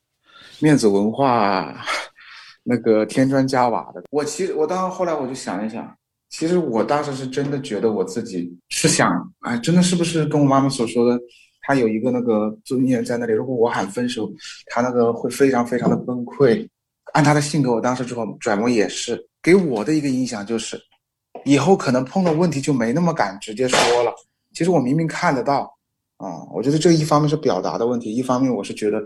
[0.59, 1.75] 面子文化
[2.65, 4.03] 那个添砖加瓦的。
[4.11, 5.97] 我其实我当时后来我就想一想。
[6.31, 11.19] 其实我当时是真的觉得我自己是想，哎，真的是不是跟我妈妈所说的，
[11.63, 13.33] 她有一个那个尊严在那里。
[13.33, 14.31] 如果我喊分手，
[14.67, 16.69] 他那个会非常非常的崩溃。
[17.15, 20.79] 按他的性格，我当时之后转磨也是给我的一个影响，就是
[21.47, 24.13] 以后可能碰到问题就没那么敢直接说了。
[24.53, 25.77] 其实我明明看得到，
[26.17, 29.03] 啊，我觉得这一方面是表达的问题，一方面我是觉得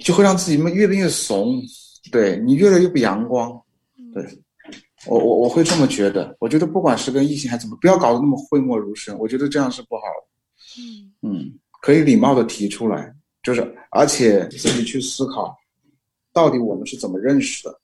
[0.00, 1.60] 就会让自己越变越怂，
[2.10, 3.60] 对你越来越不阳光，
[4.12, 4.24] 对。
[5.06, 10.82] 我我我会这么觉得，我觉得不管是跟异性还是怎么，不要搞得那么讳莫如深，我觉得这样是不好的。
[10.82, 15.56] 嗯嗯，可以礼貌的提出来，就是而且自己去思考，
[16.32, 17.80] 到底我们是怎么认识的，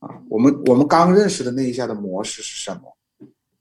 [0.00, 2.97] 啊，我们我们刚认识的那一下的模式是什么？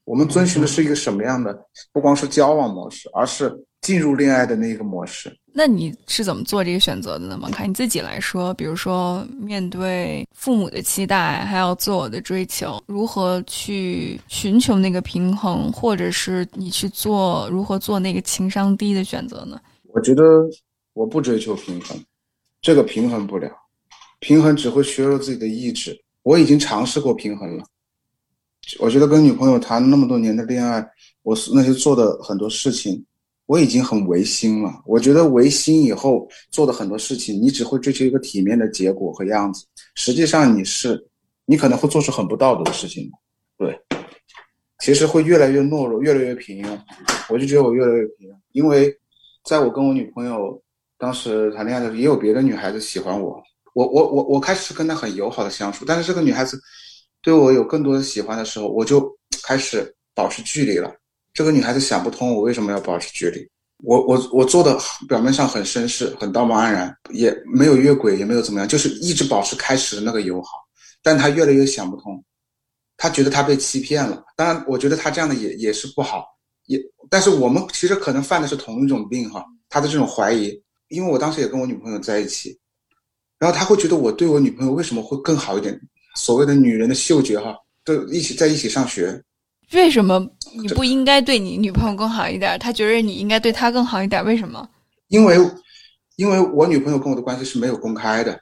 [0.08, 1.54] 我们遵循的是一个什么样的？
[1.91, 3.54] 不光是交往模式，而是。
[3.80, 7.39] 进入恋爱的那个模式，那你是怎么做这个选择的呢？
[7.41, 19.62] 王凯，你自己来说，比如说面对父母的期待，还有自我的追求，如何去寻求那个平衡，或者是你去做如何做那个情商低的选择呢？
[19.93, 20.24] 我觉得
[20.93, 21.98] 我不追求平衡，
[22.60, 23.50] 这个平衡不了，
[24.20, 25.98] 平衡只会削弱自己的意志。
[26.24, 27.63] 我已经尝试过平衡了，
[28.80, 30.86] 我觉得跟女朋友谈那么多年的恋爱，
[31.23, 33.03] 我那些做的很多事情。
[33.45, 34.84] 我已经很违心了。
[34.86, 39.65] 我觉得违心以后做的很多事情，你只会追求一个体面的结果和样子。
[39.95, 41.01] 实际上你是，
[41.45, 43.10] 你可能会做出很不道德的事情。
[43.58, 43.73] 对，
[44.80, 46.77] 其实会越来越懦弱，越来越平庸。
[47.30, 48.93] 我就觉得我越来越平庸，因为
[49.45, 50.62] 在我跟我女朋友
[50.97, 53.41] 当时谈恋爱的时候，也有别的女孩子喜欢我。
[53.73, 56.60] 我我我我开始跟她很友好的相处，但是这个女孩子
[57.28, 59.13] 对我有更多的喜欢的时候，我就
[59.44, 60.90] 开始保持距离了。
[61.34, 63.46] 这个女孩子想不通，我为什么要保持距离？
[63.84, 70.52] 我我我做的表面上很绅士，很道貌岸然，也没有越轨，也没有怎么样，就是一直保持开始的那个友好。
[71.04, 72.24] 但她越来越想不通，
[72.96, 74.24] 她觉得她被欺骗了。
[74.38, 76.24] 当然，我觉得她这样的也也是不好，
[76.68, 82.58] 也，但是我们其实可能犯的是同一种病哈，她的这种怀疑，因为我当时也跟我女朋友在一起，
[83.38, 85.78] 然后她会觉得我对我女朋友为什么会更好一点？
[86.17, 89.21] 所谓的女人的嗅觉哈，都一起在一起上学，
[89.73, 90.19] 为什么
[90.60, 92.58] 你不应该对你女朋友更好一点？
[92.58, 94.67] 他觉得你应该对她更好一点，为什么？
[95.10, 95.38] 因为，
[96.15, 98.38] 因为我女朋友跟我的关系是没有公开的。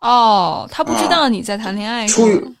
[0.00, 2.06] 哦，他不知道你在谈恋爱。
[2.08, 2.56] 出于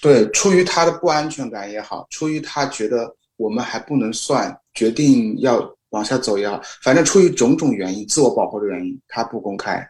[0.00, 9.84] 对，出于他的不安全感也好，出于他觉得我们还不能算决定要往下走也好，反正出于种种原因，自我保护的原因，他不公开。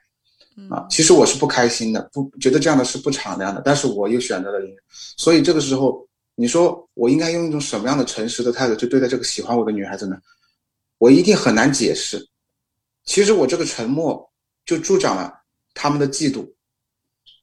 [0.71, 4.59] 啊，其实我是不开心的，不觉得这样的是不敞亮的，但是我又选择了
[5.17, 10.17] 所以这个时候，你说我应该用一种什么样的诚实的态度去对待这个喜欢我的女孩子呢？
[10.99, 12.29] 我一定很难解释。
[13.05, 14.31] 其实我这个沉默
[14.67, 15.33] 就助长了
[15.73, 16.47] 他们的嫉妒。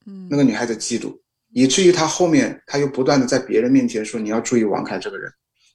[0.05, 1.17] 嗯，那个女孩子嫉妒，
[1.51, 5.31] 以至于她后面她又不断的在别人面前说你要注意王凯这个人，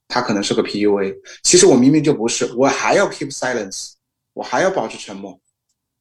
[0.07, 1.17] 他可能是个 PUA。
[1.43, 3.95] 其实我明明就不是，我还要 keep silence，
[4.35, 5.41] 我还要保持沉默，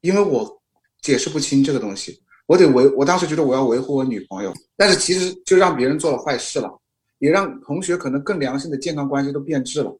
[0.01, 0.58] 因为我
[1.01, 2.87] 解释不清这个东西，我得维。
[2.95, 6.69] 我当时觉得我要维护我女朋友，但是其实就让别人做了坏事了，
[7.19, 9.95] 也让同学可能更良性的健康关系都变质了。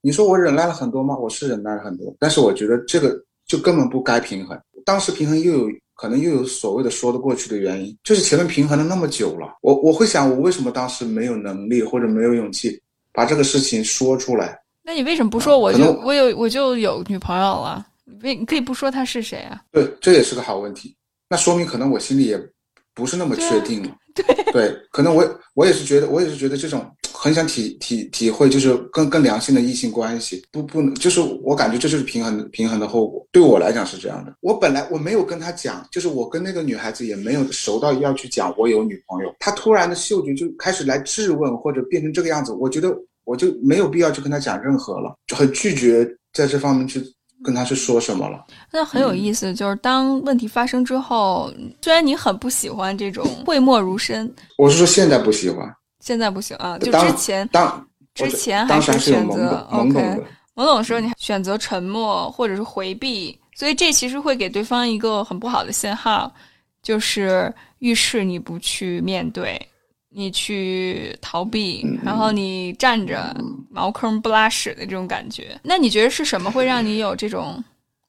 [0.00, 1.16] 你说我忍耐了很多吗？
[1.16, 4.58] 我是忍耐了很多，但是我觉得这个就根本不该平衡。
[4.84, 5.68] 当时平衡又有。
[5.94, 12.80] 可能又有所谓的说得过去的原因，就是前面平衡了那么久了，我我会想，我为什么当时没有能力或者没有勇气
[13.12, 14.58] 把这个事情说出来？
[14.82, 15.56] 那你为什么不说？
[15.56, 17.86] 我就我有我就有女朋友了，
[18.22, 19.62] 为你可以不说他是谁啊？
[19.72, 20.96] 对，这也是个好问题。
[21.28, 22.40] 那说明可能我心里也
[22.94, 23.96] 不是那么确定了。
[24.14, 33.26] 对对，可能我我也是觉得，我也是觉得这种很想体体体会，就是更更良性的异性关系，不不能，就是我感觉这就是平衡平衡的后果。
[33.32, 42.94] 对我来讲是这样的，我本来我没有跟他讲，就是我跟那个女孩子也没有熟到要去讲我有女朋友，她突然的嗅觉就开始来质问或者变成这个样子，我觉得
[43.24, 47.02] 我就没有必要去跟他讲任何了，就很拒绝在这方面去。
[47.44, 48.44] 跟他是说什么了？
[48.70, 55.68] 那很有意思，就是当问题发生之后，虽然你很不喜欢这种讳莫如深，我是说现在不喜欢，
[56.00, 60.22] 现在不行啊，就之前当之前还是选择 OK，
[60.54, 66.32] 懵懂的时候你选择沉默或者是回避，所以这其实会给对方一个很不好的信号，
[66.82, 69.60] 就是预示你不去面对。
[70.14, 73.34] 你去逃避，然后你站着
[73.70, 77.62] 茅坑不拉屎的这种感觉，那你觉得是什么会让你有这种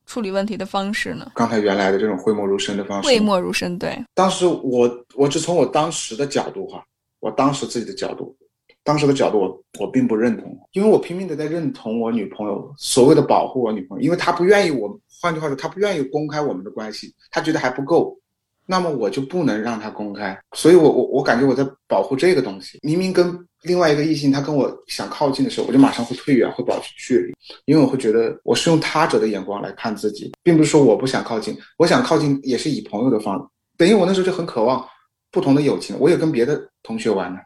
[0.06, 1.32] 处理问题的方式呢？
[1.34, 3.08] 刚才原来的这种讳莫如深的方式。
[3.08, 3.98] 讳莫如深，对。
[4.14, 6.84] 当时我，我只从我当时的角度哈，
[7.22, 8.36] 我当时自己的角度，
[8.84, 18.20] 当时的角度，我我并不认同，因为我拼命的在认同我女朋友所谓的保护我女朋友，因为她不愿意我，换句话说，她不愿意公开我们的关系，她觉得还不够。
[18.66, 22.80] 那么我就不能让他公开，所以我我我感觉我在保护这个东西。
[22.82, 27.34] 明明跟另外一个异性，他跟我想靠近的时候，我就马上会退远，会保持距离，
[27.66, 33.52] 因为我会觉得我是用他者的眼光来看自己，并不是说我不想靠近，我想靠近也是以朋友的方。
[33.78, 34.88] 等于我那时候就很渴望
[35.30, 37.40] 不同的友情，我也跟别的同学玩呢，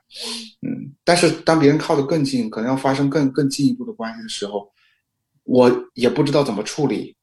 [0.67, 4.71] 嗯，但是当别人靠得更近，可能要发生更更进一步的关系的时候，
[5.45, 7.15] 我也不知道怎么处理，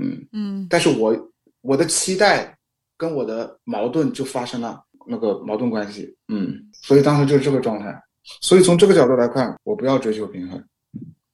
[0.00, 1.16] 嗯嗯，但是我
[1.60, 2.56] 我的期待。
[3.02, 8.00] 跟我的矛盾就发生了那个矛盾关系，嗯，所以当时就是这个状态。
[8.40, 10.62] 所以从这个角度来看，我不要追求平衡，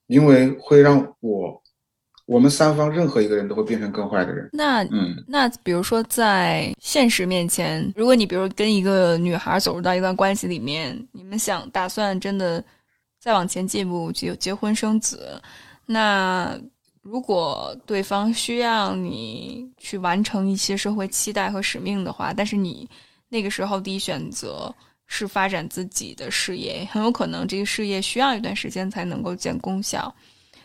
[0.06, 1.62] 因为会让我
[2.24, 4.48] 我们三方任何一个人都会变成更坏的人。
[4.50, 12.64] 那嗯，那比如说在现实面前，如果你比如跟一个女孩走入到一段关系里面，你们想打算真的
[13.20, 15.38] 再往前进一步，结结婚生子，
[15.84, 16.58] 那。
[17.02, 22.88] 如果对方需要你去完成一些社会期待和使命的话，但是你
[23.28, 24.74] 那个时候第一选择
[25.06, 30.14] 是发展自己的事业，很有可能这个事业需要一段时间才能够见功效，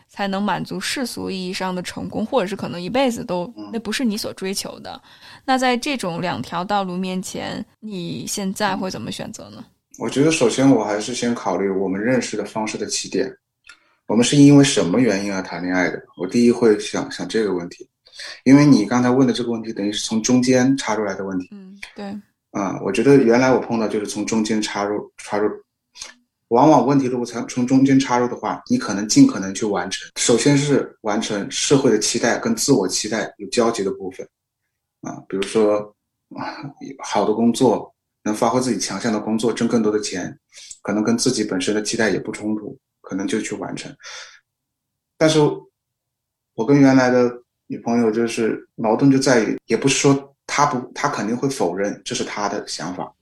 [0.09, 5.01] 才能满足世俗意义上的成功，或者是可能一辈子都那不是你所追求的。
[5.45, 9.63] 那在这种两条道路面前，你现在会怎么选择呢？
[9.99, 13.31] 我觉得首先我还是先考虑我们认识的方式的起点。
[14.07, 16.01] 我们是因为什么原因而谈恋爱的？
[16.17, 17.87] 我第一会想想这个问题，
[18.43, 21.49] 因为你刚才问的这个问题，等于是从中间插出来的问题。
[21.51, 22.05] 嗯，对。
[22.51, 25.49] 啊，我觉得原来我碰到就是从中间插入，插入，
[26.49, 30.07] 往往问题如果从从中间插入的话，你可能尽可能去完成。
[30.17, 34.27] 首先是完成社会的期待跟自我期待有交集的部分，
[35.01, 35.79] 啊，比如说
[36.35, 36.61] 啊，
[36.99, 37.91] 好的工作，
[38.23, 40.37] 能发挥自己强项的工作，挣更多的钱，
[40.83, 42.77] 可能跟自己本身的期待也不冲突。
[43.13, 43.95] 可能就去完成，
[45.19, 45.39] 但是
[46.55, 47.31] 我跟原来的
[47.67, 53.13] 女朋友就是矛盾就在于，也不是说她不，她肯定会否认这是她的想法，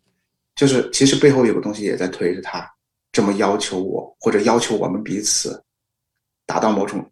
[0.56, 2.66] 就是其实背后有个东西也在推着她
[3.12, 5.62] 这么要求我，或者要求我们彼此，
[6.46, 7.06] 达到某种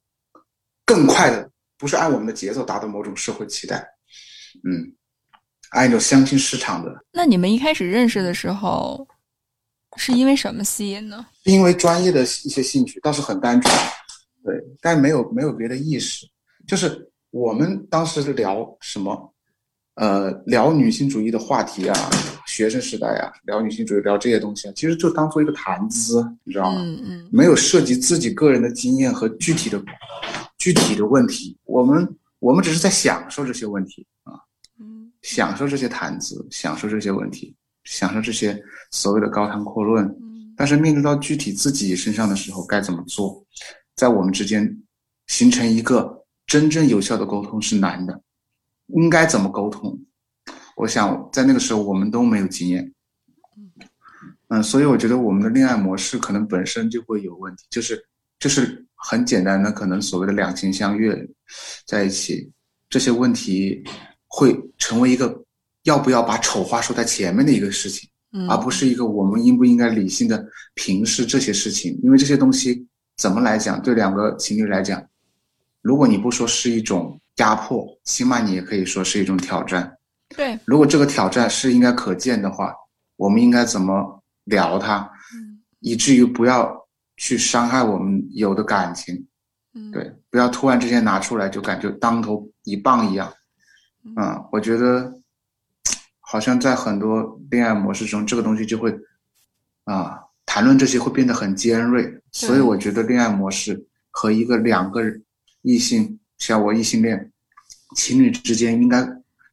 [0.86, 3.86] 更快的，不是按我们的节奏达到某种社会期待，
[4.64, 4.96] 嗯，
[5.72, 7.04] 按一种相亲市场的。
[7.12, 9.06] 那你们一开始认识的时候，
[9.98, 11.26] 是因为什么吸引呢？
[11.50, 13.74] 因为专业的一些兴趣，倒是很单纯，
[14.44, 16.26] 对，但没有没有别的意识，
[16.68, 19.34] 就是我们当时聊什么，
[19.96, 21.96] 呃，聊女性主义的话题啊。
[22.46, 26.82] 学生时代啊，聊女性主义，聊这些东西啊，其实就当做一个谈资，你知道吗？
[26.82, 29.80] 嗯嗯，没有涉及自己个人的经验和具体的、
[30.58, 31.56] 具体的问题。
[31.66, 34.34] 我们我们只是在享受这些问题啊，
[34.80, 40.08] 嗯，享受这些谈资，享受这些问题，享受这些所谓的高谈阔论。
[40.60, 43.42] 嗯，但是面对到具体自己身上的时候，该怎么做？
[43.96, 44.78] 在我们之间
[45.28, 48.22] 形成一个真正有效的沟通是难的。
[48.88, 49.98] 应该怎么沟通？
[50.76, 52.94] 我想在那个时候我们都没有经验，
[54.50, 58.04] 嗯，所以我觉得我们的恋爱模式可能本身就会有问题，就是
[58.40, 61.16] 就是很简单的，可能所谓的两情相悦
[61.86, 62.52] 在一起，
[62.90, 63.84] 这些问题
[64.28, 65.44] 会成为一个
[65.84, 68.10] 要不要把丑话说在前面的一个事情，
[68.48, 75.04] 而不是一个我们应不应该理性的平视这些事情，因为这些东西怎么来讲，对两个情侣来讲，
[75.82, 79.98] 如果你不说是一种压迫，起码你也可以说是一种挑战。
[80.36, 82.72] 对，如果这个挑战是应该可见的话，
[83.16, 85.00] 我们应该怎么聊它，
[85.34, 86.72] 嗯以至于不要
[87.18, 89.26] 去伤害我们有的感情，
[89.74, 93.34] 嗯，对，不要突然之间拿出来就感觉当头一棒一样，
[94.18, 95.12] 嗯，我觉得
[96.20, 98.98] 好像在很多恋爱模式中，这个东西就会
[99.84, 105.02] 啊，谈论这些会变得很尖锐，所以我觉得恋爱模式和一个两个
[105.62, 107.32] 异性，像我异性恋
[107.96, 109.08] 情侣之间应该。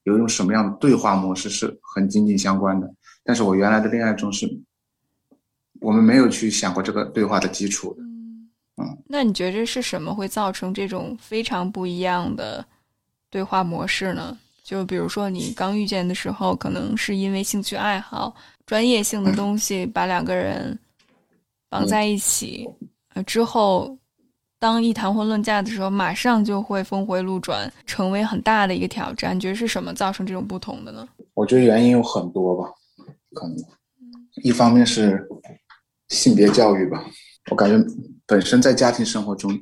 [0.04, 2.88] 有一种什么样的对话模式是很紧紧相关的，
[3.24, 4.48] 但是我原来的恋爱中是，
[5.80, 8.04] 我们没有去想过这个对话的基础的。
[8.04, 12.64] 嗯嗯，那你觉着是什么会造成这种非常不一样的
[13.28, 14.38] 对话模式呢？
[14.66, 18.34] 就比如说你刚遇见的时候，可能是因为兴趣爱好、
[18.66, 20.76] 专业性的东西把两个人
[21.70, 22.68] 绑在一起，
[23.14, 23.96] 呃，之后。
[24.58, 29.36] 当一谈婚论嫁的时候，马上就会峰回路转，成为很大的一个挑战。
[29.36, 31.06] 你觉得是什么造成这种不同的呢？
[31.34, 32.72] 我觉得原因有很多吧，
[33.34, 33.54] 可能
[34.36, 35.28] 一方面是
[36.08, 37.04] 性别教育吧。
[37.50, 37.86] 我感觉
[38.24, 39.52] 本身在家庭生活中，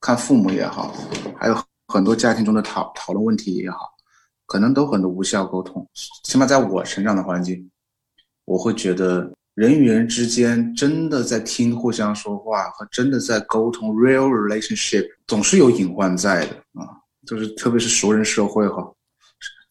[0.00, 0.94] 看父母也好，
[1.38, 3.78] 还有很多家庭中的讨讨论问题也好，
[4.48, 5.86] 可能都很多无效沟通。
[6.24, 7.70] 起码在我成长的环境，
[8.44, 9.30] 我会觉得。
[9.54, 16.86] 人与人之间真的在听互相说话和真的在沟通，real relationship 总是有隐患在的啊，
[17.26, 18.88] 就是特别是熟人社会哈，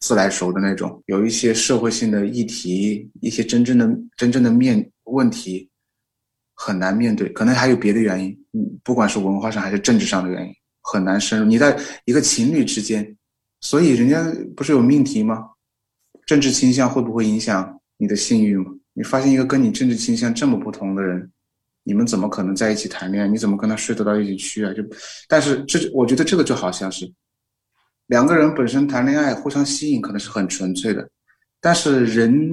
[0.00, 5.70] 自来熟的那种，有一些社会性的议题，一些真正的真正的面问题
[6.52, 10.52] 很难面对，可能还有别的原因，嗯，不管是文化上还是政治上的原因，
[10.82, 11.46] 很难深入。
[11.46, 11.74] 你在
[12.04, 13.16] 一个情侣之间，
[13.60, 14.24] 所以人家
[14.56, 15.50] 不是有命题吗？
[16.26, 18.70] 政治倾向会不会影响你的性欲吗？
[18.92, 21.30] 你发现一个跟你政治倾向这么不同的人，
[21.84, 23.28] 你们怎么可能在一起谈恋爱？
[23.28, 24.72] 你怎么跟他睡得到一起去啊？
[24.74, 24.82] 就，
[25.28, 27.10] 但是这我觉得这个就好像是
[28.06, 31.08] 两个人本身谈恋爱互相吸引，可能是很纯粹的，
[31.60, 32.50] 但是人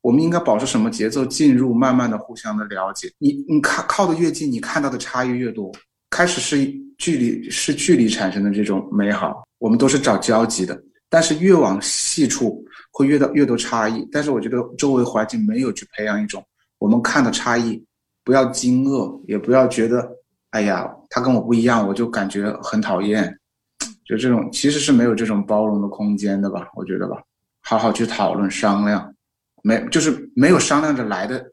[0.00, 1.26] 我们应该保持什么节奏？
[1.26, 3.12] 进入慢慢的互相的了解。
[3.18, 5.72] 你你看靠的越近，你看到的差异越多。
[6.08, 12.62] 开始是距离是距离产生的这种美好，我们都是找交集的，但是越往细处。
[12.98, 16.42] 会越到越多差异，但是我觉得周围环境没有去培养一种
[16.78, 17.84] 我们看的差异，
[18.24, 20.08] 不要惊愕，也不要觉得，
[20.48, 23.38] 哎呀，他跟我不一样，我就感觉很讨厌，
[24.06, 26.70] 就这种其实是没有这种包容的空间的吧？
[26.74, 27.22] 我觉得吧，
[27.60, 29.14] 好好去讨论商量，
[29.62, 31.44] 没就是没有商量着来的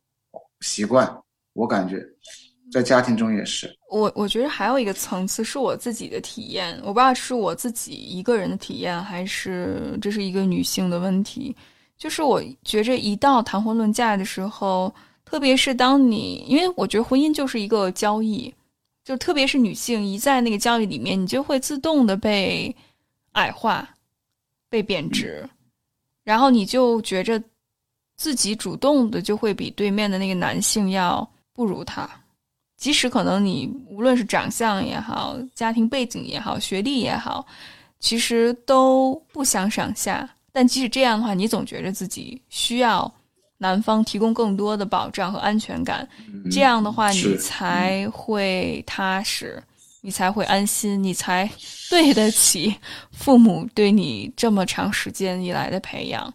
[0.61, 1.13] 习惯，
[1.51, 2.01] 我感觉。
[2.71, 11.55] 在家庭中也是，我我觉得还有一个层次是我自己的体验，我不知道是我自己一个人的体验，还是这是一个女性的问题。
[11.95, 14.91] 就是我觉着一到谈婚论嫁的时候，
[15.23, 18.51] 特别是当你，因为我觉得婚姻就是一个交易，
[19.05, 22.75] 就特别是女性一在那个交易里面，你就会自动的被
[23.33, 23.87] 矮化、
[24.69, 25.47] 被贬值，
[26.23, 27.39] 然后你就觉着
[28.17, 32.09] 自己主动的就会比对面的那个男性要不如他。
[32.83, 37.45] 即使可能你无论是长相也好，家庭背景也好，学历也好，
[38.01, 40.29] 其实都不相上下。
[40.51, 43.09] 但即使这样的话，你总觉着自己需要
[43.57, 46.05] 男方提供更多的保障和安全感。
[46.51, 49.63] 这样的话，你才会踏实，
[50.01, 51.49] 你才会安心，你才
[51.89, 52.75] 对得起
[53.13, 56.33] 父母对你这么长时间以来的培养。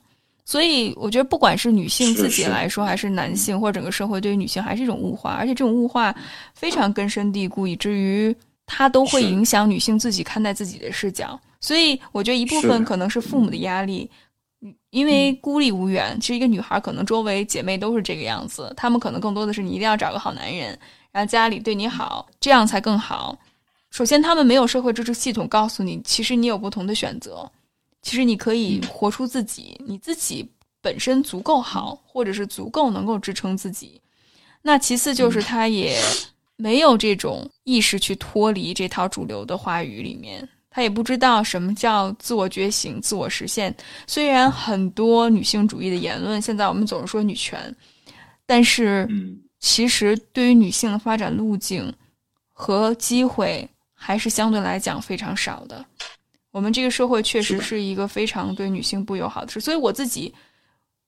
[0.48, 6.14] 所以，我觉得不管是女性自己来说，还是男性或者整个社会对于女性，还是一种物化，而且这种物化
[6.54, 8.34] 非常根深蒂固，以至于
[8.64, 11.38] 它都会影响女性自己看待自己的视角。
[11.60, 14.10] 所以我觉得一部分可能是父母的压力，
[14.62, 16.18] 嗯因为孤立无援。
[16.18, 20.68] 其实一个女孩可能周围姐妹都是这个样子，她们可能更多的是你一定要找个好男人，
[21.12, 23.36] 然后家里对你好，这样才更好。
[23.90, 27.46] 首先，他们没有社会支持系统告诉你，其实你有不同的选择，
[28.08, 30.50] 其实你可以活出自己，你自己
[30.80, 34.00] 本身足够好，或者是足够能够支撑自己。
[34.62, 36.00] 那其次就是他也
[36.56, 43.76] 没有这种意识去脱离这套主流的话语里面，他也不知道什么叫自我觉醒、自我实现。
[44.06, 47.76] 虽然很多女性主义的言论，现在我们总是说女权，
[48.46, 51.92] 但是嗯其实对于女性的发展路径
[52.54, 55.84] 和机会，还是相对来讲非常少的。
[56.50, 60.34] 我们这个社会确实是一个非常对女性不友好的事，所以我自己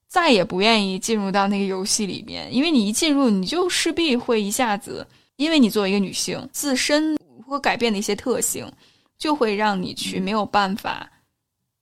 [0.07, 7.17] 再也不愿意进入到那个游戏里面，因为你一进入，你就势必会一下子，因为你作为一个女性，自身
[7.47, 8.71] 会改变的一些特性，
[9.19, 11.11] 就会让你去没有办法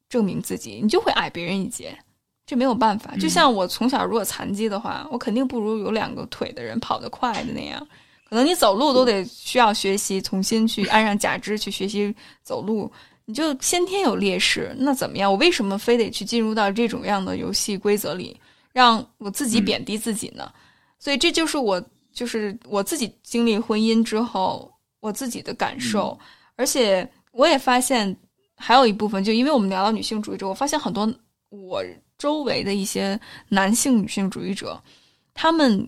[0.09, 1.99] 证明自己，你就会矮别人一截。
[2.47, 7.87] 这没有办法，就像我从小如果残疾的话，我肯定不如有两个腿的人跑得快的那样。
[8.27, 12.91] 可能你走路都得需要学习，重新去安上假肢去学习走路，
[13.29, 15.31] 你就先天有劣势，那怎么样？
[15.31, 18.35] 我为什么非得去进入到这种样的游戏规则里，
[18.73, 20.51] 让我自己贬低自己呢？
[20.99, 21.79] 所以这就是我，
[22.11, 26.19] 就是我自己经历婚姻之后我自己的感受，
[26.57, 28.17] 而且我也发现
[28.57, 31.07] 还有一部分，就因为我们聊到女性主义者，我发现很多
[31.51, 31.85] 我
[32.17, 33.21] 周围的一些
[33.51, 34.83] 男性女性主义者，
[35.35, 35.87] 他们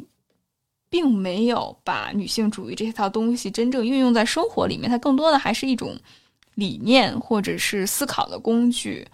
[0.90, 5.96] 并没有把女性主义这套东西真正运用在生活里面，它更多的还是一种
[6.60, 9.04] 理念或者是思考的工具，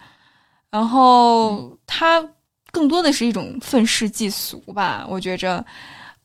[0.69, 2.23] 然后它
[2.71, 5.65] 更多的是一种愤世嫉俗吧，我觉着。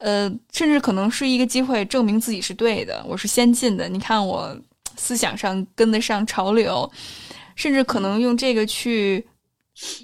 [0.05, 3.89] 呃，甚至可能是一个机会证明自己是对的，我是先进的。
[3.89, 4.53] 你看我
[4.97, 6.91] 思想上跟得上潮流，
[7.55, 9.25] 甚至可能用这个去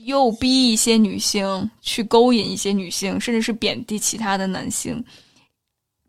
[0.04, 5.04] 诱逼一些女性，去勾引一些女性，甚至是贬低其他的男性，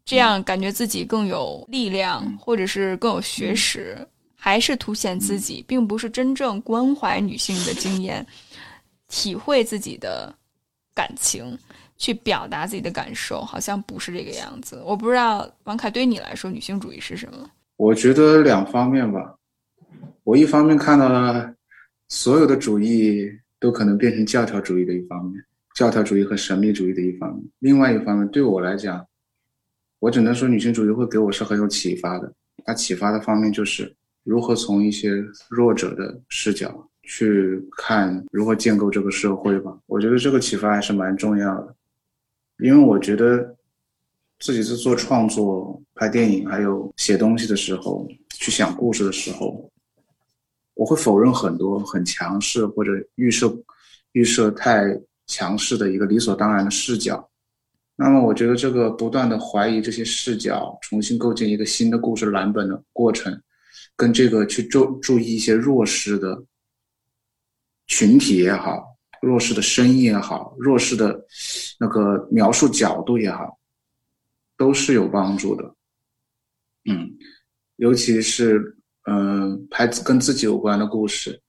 [0.06, 4.08] 这样感觉自己更有力量，或者是更有学识，
[4.40, 8.26] 还是凸显自己，并不是真正关怀女性的经验，
[9.10, 10.34] 体会自己的
[10.96, 11.58] 感情。
[12.02, 14.82] 去表达自己的感受，好像不是这个样子。
[14.86, 17.52] 我不知道王凯对你来说，女性主义是什么？
[17.76, 19.36] 我觉得两方面吧。
[20.24, 21.54] 我一方面看到了
[22.08, 23.30] 所有的主义
[23.60, 25.44] 都可能变成教条主义的一方面，
[25.76, 27.44] 教条主义和神秘主义的一方面。
[27.60, 29.06] 另外一方面，对我来讲，
[30.00, 32.34] 我只能说女性主义会给我是很有启发的。
[32.64, 33.94] 它启发的方面就是
[34.30, 39.76] 如何从一些弱者的视角去看如何建构这个社会吧。
[39.88, 41.76] 我觉得这个启发还是蛮重要的。
[42.60, 43.56] 因为我觉得
[44.40, 49.68] 自己在做创作、拍电影，还有写东西的时候，去想故事的时候，
[50.76, 53.52] 我会否认很多很强势或者预设、
[54.12, 54.84] 预设太
[55.26, 57.28] 强势的一个理所当然的视角。
[57.96, 63.42] 那么，我觉得这个不断的怀疑这些视角，重新构建一个新的故事蓝本的过程，
[64.00, 66.46] 跟这个去注注意一些弱势的
[67.88, 68.88] 群体也好。
[69.22, 71.26] 弱势的声音也好，弱势的
[71.78, 73.60] 那个描述角度也好，
[74.56, 75.76] 都是有帮助的。
[76.86, 77.12] 嗯，
[77.76, 81.42] 尤其是嗯、呃，拍跟自己有关的故事，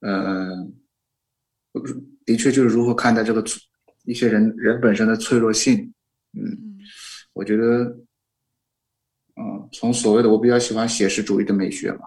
[0.00, 0.74] 嗯、
[1.74, 1.82] 呃，
[2.24, 3.44] 的确就是如何看待这个
[4.02, 5.94] 一些人人本身的脆弱性。
[6.32, 6.76] 嗯，
[7.34, 7.96] 我觉得，
[9.40, 12.06] 嗯，从所谓的我比较喜欢写实主义的美学嘛，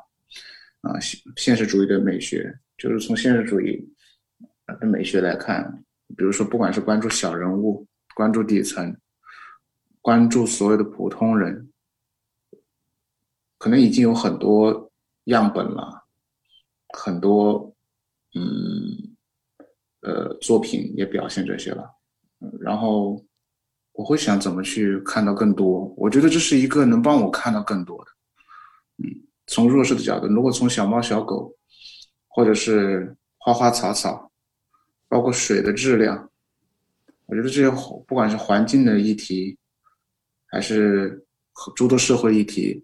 [0.81, 0.99] 啊，
[1.35, 3.89] 现实主义的美学，就是从现实主义。
[4.79, 5.83] 的美学来看，
[6.15, 8.95] 比如说，不管是关注小人物、关注底层、
[10.01, 11.69] 关注所有的普通人，
[13.57, 14.89] 可能已经有很多
[15.25, 16.05] 样本了，
[16.97, 17.75] 很多
[18.33, 19.15] 嗯
[19.99, 21.83] 呃作品也表现这些了。
[22.61, 23.23] 然后
[23.93, 28.11] 我会想怎么去看到更多，我觉得这是一个能帮我看到更多的。
[28.97, 29.09] 嗯，
[29.47, 31.55] 从弱势的角度，如果从小猫小狗，
[32.27, 34.29] 或者是花花草草。
[35.09, 36.27] 包括水的质量，
[37.27, 37.69] 我觉得这些
[38.07, 39.55] 不管是环境的议题，
[40.47, 41.23] 还是
[41.75, 42.83] 诸多社会议题，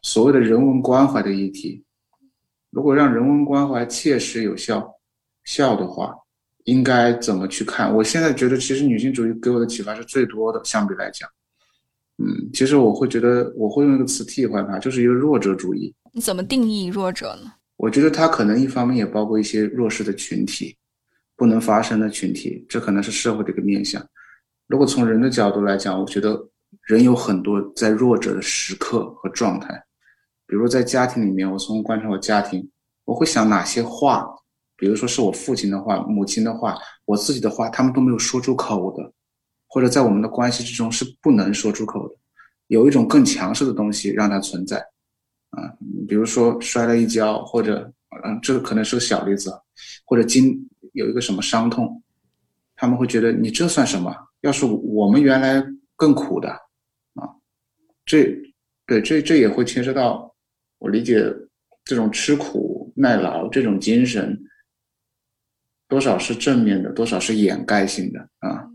[0.00, 1.82] 所谓的人文关怀的议题，
[2.70, 4.88] 如果让人文关怀切实有效
[5.42, 6.14] 效的话，
[6.64, 7.94] 应该怎么去看？
[7.94, 11.28] 我现在觉得，其实女性主义给我的启发是最多的，相比来讲，
[12.18, 15.94] 嗯，其实我会觉得，我会用一个词替换它，就是一个弱者主义。
[16.12, 17.52] 你怎么定义弱者呢？
[17.76, 20.76] 我觉得它可能一方面也包括一些弱势的群体。
[21.36, 24.00] 不能发声的群体，这可能是社会的一个面向。
[24.68, 26.40] 如果从人的角度来讲，我觉得
[26.84, 29.74] 人有很多在弱者的时刻和状态，
[30.46, 32.70] 比如在家庭里面，我从观察我家庭，
[33.04, 34.24] 我会想哪些话，
[34.84, 36.76] 比如说是我父亲的话、母亲的话、
[37.06, 39.10] 我自己的话，他们都没有说出口的，
[39.66, 42.14] 或者在我们的关系之中是不能说出口的，
[42.66, 44.76] 有一种更强势的东西让它存在，
[45.48, 45.72] 啊，
[46.06, 47.90] 比如说摔了一跤，或者
[48.26, 49.50] 嗯，这个可能是个小例子，
[50.04, 50.54] 或者今
[50.92, 52.02] 有一个什么伤痛，
[52.76, 54.14] 他们会觉得你这算什么？
[54.42, 55.64] 要是我们原来
[55.96, 56.50] 更苦的，
[57.14, 57.24] 啊，
[58.04, 58.36] 这
[58.84, 60.30] 对这这也会牵涉到。
[60.78, 61.24] 我理解
[61.86, 64.38] 这种吃苦耐劳这种精神，
[65.94, 68.68] 多少是正面的，多少是掩盖性的啊。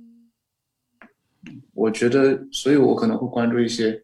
[1.74, 4.02] 我觉得，所以我可能会关注一些，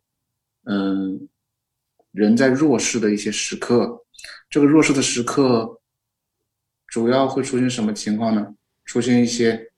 [0.66, 1.26] 嗯，
[2.12, 4.04] 人在弱势的一些时刻。
[4.50, 5.80] 这个弱势的时刻，
[6.88, 8.54] 主要会出现什么情况呢？
[8.84, 9.72] 出现一些，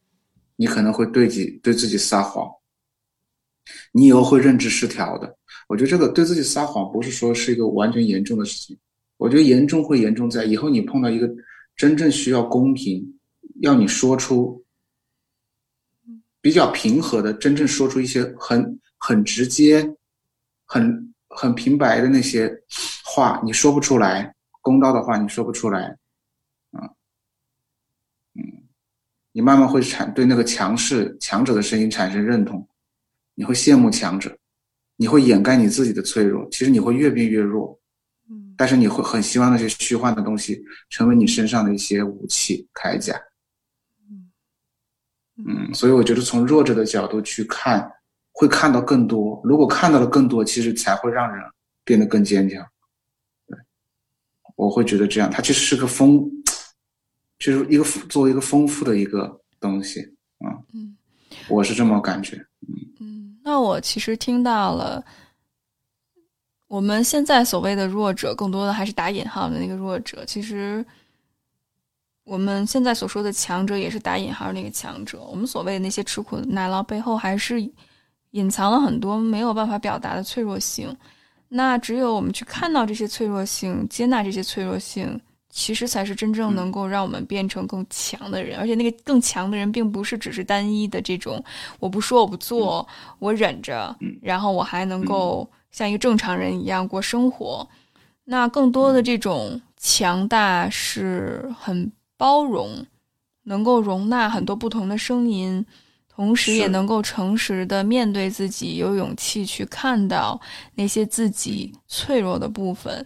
[0.56, 2.50] 你可能会对己对自己撒谎，
[3.92, 5.38] 你以后会认知失调的。
[5.68, 8.76] 我觉得这个对自己撒谎不是说是一个完全严重的事情，
[9.18, 11.30] 我觉得严重会严重在以后你碰到一个
[11.76, 13.17] 真正需要公平，
[13.62, 14.64] 要你说出
[16.42, 19.96] 比较平和的，真正说出一些很很直接、
[20.66, 22.52] 很很平白的那些
[23.04, 25.98] 话，你说不出来，公道的话你说不出来，
[26.72, 26.90] 啊，
[28.36, 28.44] 嗯，
[29.32, 32.68] 你慢慢会产对那个强势强者的声音产生认同，
[33.36, 34.38] 你会羡慕强者。
[35.00, 37.80] 你会掩盖你自己的脆弱，其实你会越变越弱，
[38.32, 43.37] 嗯，但是你会很希望那些虚幻的东西成为你身上的一些武器铠甲，嗯，
[45.46, 47.92] 嗯，所以我觉得从弱者的角度去看，
[48.32, 49.40] 会看到更多。
[49.44, 51.44] 如果看到了更多，其实才会让人
[51.84, 52.66] 变得更坚强。
[53.48, 53.58] 对，
[54.56, 56.28] 我会觉得这样，它其实是个丰，
[57.38, 60.02] 就是一个作为一个丰富的一个东西
[60.40, 60.96] 啊，嗯，
[61.48, 62.36] 我是这么感觉，
[63.00, 63.38] 嗯。
[63.44, 65.02] 那我其实听到了，
[66.68, 70.26] 我们现在所谓的弱者，更多的还是打引号的那个弱者。
[70.26, 70.86] 其实，
[72.28, 75.18] 我们现在所说的强者，也是打引号那个强者。
[75.22, 77.56] 我们所谓的那些吃苦耐劳背后，还是
[78.32, 80.94] 隐藏了很多没有办法表达的脆弱性。
[81.48, 85.20] 那只有我们去看到这些脆弱性，接纳这些脆弱性。
[85.50, 91.44] 其实才是真正能够让我们变成更强的人，而且那个更强的人，并不是只是单一的这种，
[91.80, 97.68] 我不说我不做，我忍着，然后我还能够像一个正常人一样过生活。
[98.24, 102.86] 那更多的这种强大是很包容，
[103.44, 105.66] 能够容纳很多不同的声音，
[106.10, 110.40] 同时也能够诚实的面对自己，有勇气去看到
[110.76, 113.06] 那些自己脆弱的部分。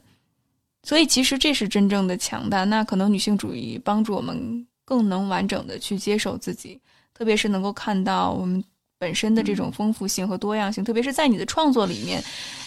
[0.83, 2.63] 所以，其实这是真正的强大。
[2.63, 6.79] 那可能女性主义帮助我们更能完整的去接受自己，
[7.13, 8.63] 特别是能够看到我们
[8.97, 10.83] 本身的这种丰富性和多样性。
[10.83, 12.23] 特别是在你的创作里面，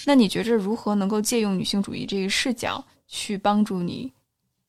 [0.06, 4.12] 那你觉着如何能够借用女性主义这个视角去帮助你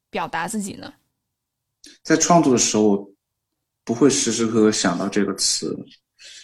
[0.09, 0.91] 表达自己呢？
[2.05, 3.11] 在创作的时候，
[3.83, 5.77] 不会时时刻刻想到这个词，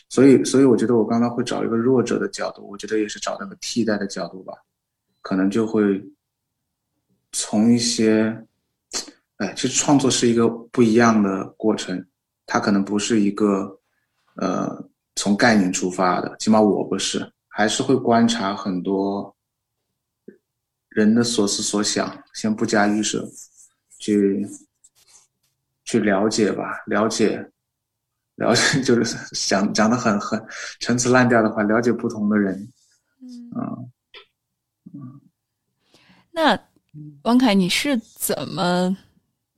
[0.09, 4.53] 所以，所以我觉得我刚刚会找一个弱者的角度，我觉得也是找那个替代的角度吧，
[5.21, 6.03] 可能就会。
[7.33, 8.45] 从一些，
[9.37, 12.05] 哎，其实创作是一个不一样的过程，
[12.45, 13.79] 它可能不是一个，
[14.35, 19.33] 呃，从概念出发的，起码我不是，还是会观察很多
[20.89, 23.25] 人的所思所想，先不加预设，
[23.97, 24.45] 去
[25.91, 27.37] 去了解吧，了解，
[28.35, 29.17] 了解 就是
[29.49, 30.41] 讲讲的很很
[30.79, 32.55] 陈词滥调的话，了解不同的人，
[33.21, 33.91] 嗯
[34.93, 35.21] 嗯，
[36.31, 36.57] 那。
[37.23, 38.93] 王凯，你是怎么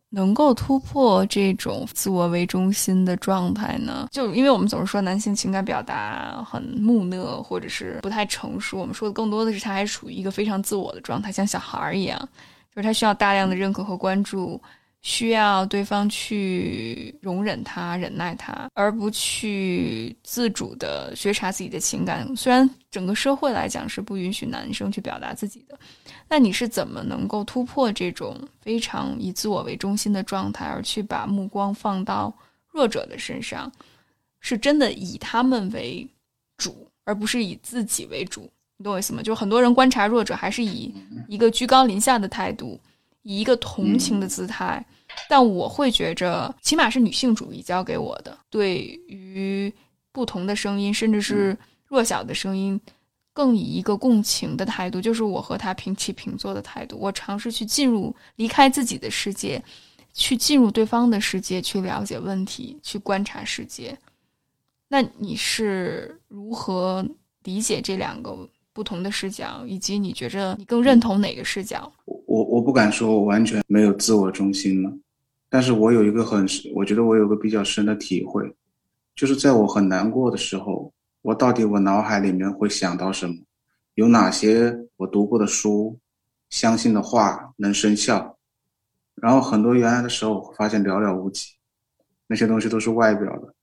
[0.09, 4.07] 能够突破这种自我为中心的状态呢？
[4.11, 8.77] 就因为我们总是说男性情感表达很木讷，或者是不太成熟。
[8.77, 12.19] 我们说的更多的是他还处于一个非常自我的状态，像小孩儿一样，
[12.69, 14.61] 就是他需要大量的认可和关注。
[15.04, 22.26] 需要对方去容忍他、忍耐他，而不去自主的觉察自己的情感。
[22.36, 25.78] 虽然整个社会来讲是不允许男生去表达自己的，
[26.30, 32.34] 那你是怎么能够突破这种非常以自我为中心的状态，而去把目光放到
[32.72, 33.70] 弱者的身上？
[34.39, 36.08] 是真的以他们为
[36.58, 38.49] 主，而不是以自己为主。
[38.78, 39.22] 你懂我意思吗？
[39.22, 40.93] 就很多人观察弱者，还是以
[41.28, 42.80] 一个居高临下的态度。
[43.24, 44.86] 以一个同情的姿态，
[45.28, 49.74] 但我会觉着，起码是女性主义教给我的，对于
[50.11, 51.57] 不同的声音，甚至是
[51.88, 52.80] 弱小的声音，
[53.34, 56.97] 更以一个共情的态度，就是我和他平起平坐的态度。
[56.99, 59.63] 我尝试去进入，离开自己的世界，
[60.13, 63.97] 去进入对方的世界，去了解问题，去观察世界。
[64.89, 67.03] 那你是如何
[67.43, 71.91] 理解这两个不同的视角，以及你觉着你更认同哪个视角？
[72.05, 74.91] 我我不敢说我完全没有自我中心了，
[75.47, 78.55] 但是我有一个很，我觉得我有个比较深的体会，
[79.15, 83.36] 就是在我很难过的时候，我到底我脑海里面会想到什么？
[83.93, 85.99] 有哪些我读过的书、
[86.49, 88.38] 相信的话能生效？
[89.15, 91.51] 然后很多原来的时候我发现寥寥无几，
[92.26, 93.53] 那些东西都是外表的。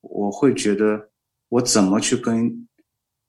[0.00, 1.10] 我会觉得
[1.50, 2.66] 我怎么去跟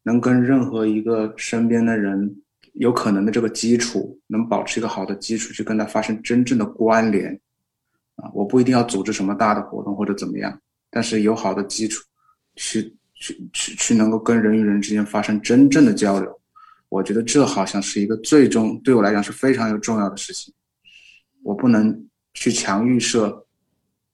[0.04, 2.36] 能跟任何一个身边的人
[2.74, 7.40] 有可能的这个基础，能保持一个好的基础，去跟他发生真正的关联
[8.16, 8.30] 啊！
[8.34, 12.04] 我不一定要组织什么大的活动或者怎么样，但是有好的基础，
[12.56, 16.40] 去去去去能够跟人与人之间发生真正的交流，
[16.88, 20.54] 我觉得这好像是一个最终对我来讲是非常有重要的事情。
[21.44, 23.46] 我不能去强预设，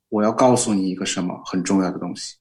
[0.09, 2.35] 我要告诉你一个什么很重要的东西，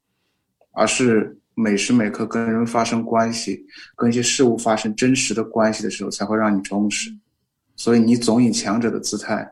[0.73, 3.65] 而是每时每刻跟人发生关系，
[3.97, 7.11] 跟一些事物发生真实的关系的时候，才会让你充实。
[7.77, 9.49] 所以你总以强者的姿态，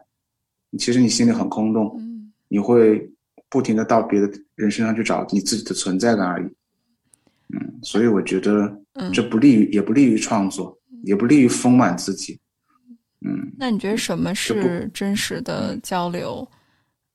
[0.79, 2.01] 其实你心里很空洞，
[2.49, 3.11] 你会
[3.49, 6.47] 不停的到别的人身上去找你自己的存在感而已。
[7.55, 8.81] 嗯，所以我觉得
[9.13, 12.39] 这不利于，也不利于创作，也不利于丰满自己。
[13.21, 16.49] 嗯，那你觉得什么是真实的交流？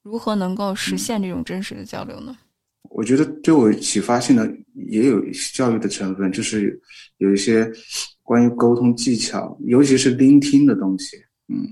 [0.03, 2.37] 如何能够实现这种真实的交流呢？
[2.97, 4.51] 我觉得对我启发性的
[4.89, 6.81] 也有一些教育的成分，就是
[7.17, 7.71] 有一些
[8.23, 11.15] 关于沟通技巧，尤其是聆听的东西。
[11.47, 11.71] 嗯，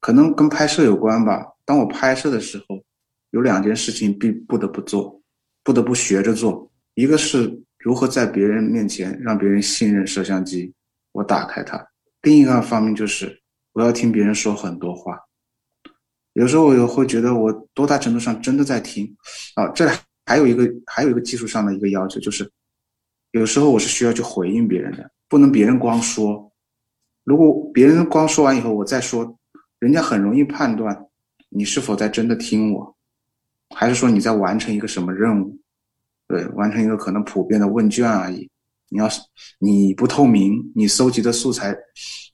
[0.00, 1.46] 可能跟拍摄有关吧。
[1.64, 2.82] 当我拍摄的时候，
[3.30, 5.22] 有两件事情必不得不做，
[5.62, 6.68] 不得不学着做。
[6.94, 10.74] 一个是如何在别人面前让别人信任摄像机，
[11.12, 11.78] 我打开它；
[12.22, 13.40] 另一个方面就是。
[13.74, 15.18] 我要听别人说很多话，
[16.34, 19.04] 有时候我也会觉得我多大程度上真的在听
[19.56, 19.66] 啊。
[19.70, 19.84] 这
[20.24, 22.50] 还有一个还有一个技术上的一个要求，就是
[23.32, 26.52] 有时候我是需要去回应别人的，不能别人光说。
[27.24, 29.38] 如果别人光说完以后我再说，
[29.78, 31.06] 人家很容易判断
[31.48, 32.96] 你是否在真的听我，
[33.74, 35.58] 还是说你在完成一个什么任务？
[36.28, 38.50] 对，完成一个可能普遍的问卷而已。
[38.88, 39.20] 你要是
[39.58, 41.76] 你不透明，你搜集的素材。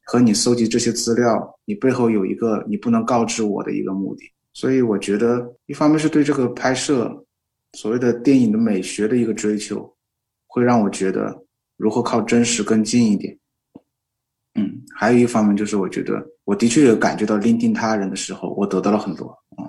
[0.07, 7.25] 和你搜集这些资料，你背后有一个你不能告知我的一个目的，所以我觉得一方面是对这个拍摄
[7.73, 9.97] 所谓的电影的美学的一个追求，
[10.47, 11.45] 会让我觉得
[11.77, 13.39] 如何靠真实更近一点。
[14.55, 19.65] 嗯，还有一方面就是我觉得我的确有感觉到聆听他人的时候，我得到了很多啊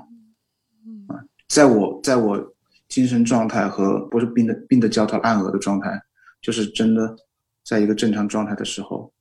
[1.07, 2.55] 啊，在我在我
[2.87, 6.01] 精神状态和不是病的病的焦头烂额的状态，
[6.41, 7.15] 就是真的
[7.63, 9.11] 在一个正常状态的时候。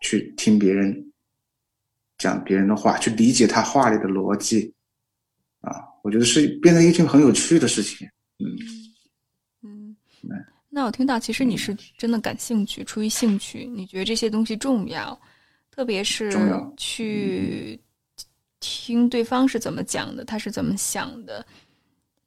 [0.00, 1.12] 去听别人
[2.18, 4.72] 讲别人的话，去理解他话里的逻辑，
[5.60, 5.74] 啊，
[6.08, 8.08] 我觉得是变成一件很有趣的事情。
[8.38, 8.46] 嗯
[9.62, 9.94] 嗯，
[10.70, 15.20] 那我听到，其实你是真的感兴趣，出于兴趣，你觉得这些东西重要，
[15.70, 16.32] 特别是
[16.78, 17.78] 去
[18.58, 21.44] 听对方是怎么讲的，他是怎么想的，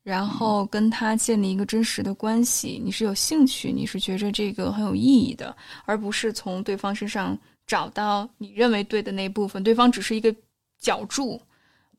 [0.04, 7.36] 然后跟他建立一个真实的关系，你是有兴趣，你是觉着这个很有意义的，而不是从对方身上。
[7.68, 10.36] 找到你认为对的那部分，对方只是一个
[10.78, 11.42] 脚注，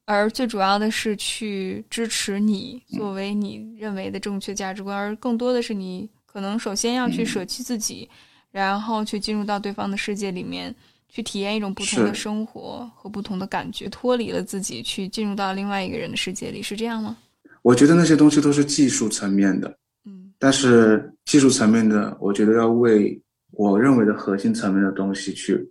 [0.05, 8.09] 而最主要的是去支持你作为你认为的正确价值观，而更多的是你可能首先要去舍弃自己，
[8.51, 10.75] 然后去进入到对方的世界里面，
[11.09, 17.17] 去体验一种不同的生活和不同的感觉，脱离了自己，去进入到另外一个人的世界里，是这样吗？
[17.63, 23.21] 我觉得那些东西都是技术层面的，嗯，但是技术层面的，我觉得要为。
[23.55, 25.71] 我认为的核心层面的东西去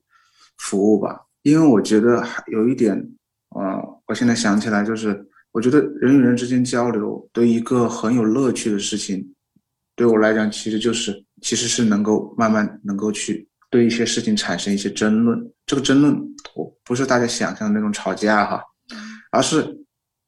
[0.60, 2.96] 服务吧，因为我觉得还有一点，
[3.50, 3.82] 啊，
[4.12, 9.26] 我现在想起来就是，我觉得人与人之间交流对一个很有乐趣的事情，
[9.96, 15.42] 对我来讲其实就是其实是能够慢慢能够去对一些事情产生一些争论。
[15.66, 16.14] 这个争论
[16.56, 18.62] 我不是大家想象的那种吵架哈，
[19.32, 19.66] 而是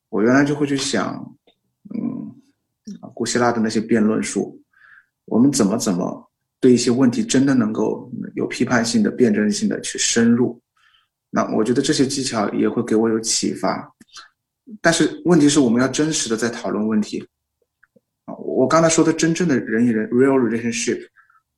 [0.07, 1.35] 我原来就会去想，
[1.93, 2.33] 嗯，
[3.13, 4.57] 古希腊的那些辩论术，
[5.25, 6.31] 我们怎么怎么。
[6.61, 10.57] 对一些问题真的能够有批判性的、辩证性的去深入，
[11.35, 13.91] 那我觉得这些技巧也会给我有启发。
[14.81, 17.27] 但是问题是我们要真实的在讨论问题
[18.25, 18.35] 啊！
[18.35, 21.09] 我刚才说的真正的人与人 （real relationship），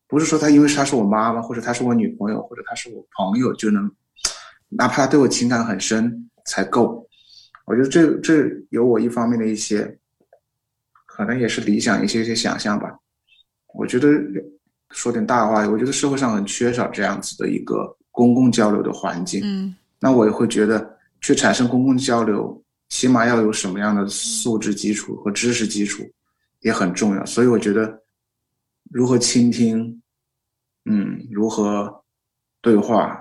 [0.07, 3.91] 不是说他因为他是我妈妈，或者他是我女朋友，或者他是我朋友就能，
[4.69, 7.05] 哪怕他对我情感很深才够。
[7.65, 9.99] 我觉得这这有我一方面的一些，
[11.05, 12.97] 可能也是理想一些一些想象吧。
[13.73, 14.07] 我觉得。
[14.91, 19.41] 说点大话，我觉得社会上很缺少这样子的一个公共交流的环境。
[19.43, 26.09] 嗯，那我也会觉得，去产生公共交流，起码要有什么样的素质基础和知识基础，
[26.61, 27.25] 也很重要。
[27.25, 28.01] 所以我觉得，
[28.89, 30.01] 如何倾听，
[30.85, 32.03] 嗯，如何
[32.61, 33.19] 对话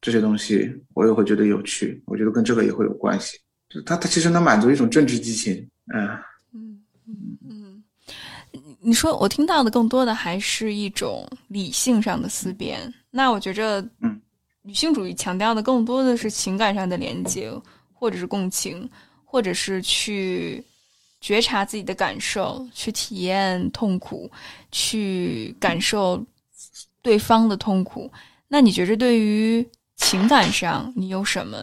[0.00, 2.00] 这些东西，我也会觉得有趣。
[2.06, 3.36] 我觉得跟这个也会有关系。
[3.68, 6.08] 就它它其实能满足一种政治激情，嗯。
[8.82, 12.92] 你说我听到的更多的还是一种理性上的思辨。
[13.10, 14.20] 那我觉着，嗯，
[14.62, 17.50] 女性主义强调的更多的是情感上的连接，
[17.92, 18.88] 或者是共情，
[19.24, 20.64] 或者是去。
[21.22, 24.30] 觉察自己的感受，去体验痛苦，
[24.72, 26.24] 去感受
[27.02, 28.10] 对方的痛苦。
[28.48, 31.58] 那你觉着对于情感上，你有什么？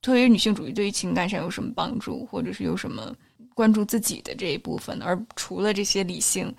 [0.00, 3.12] 对于女性主义，对于情感上有什么帮助，或者是有什么
[3.58, 5.02] 关注自己的这一部分？
[5.02, 6.54] 而除了这些理性、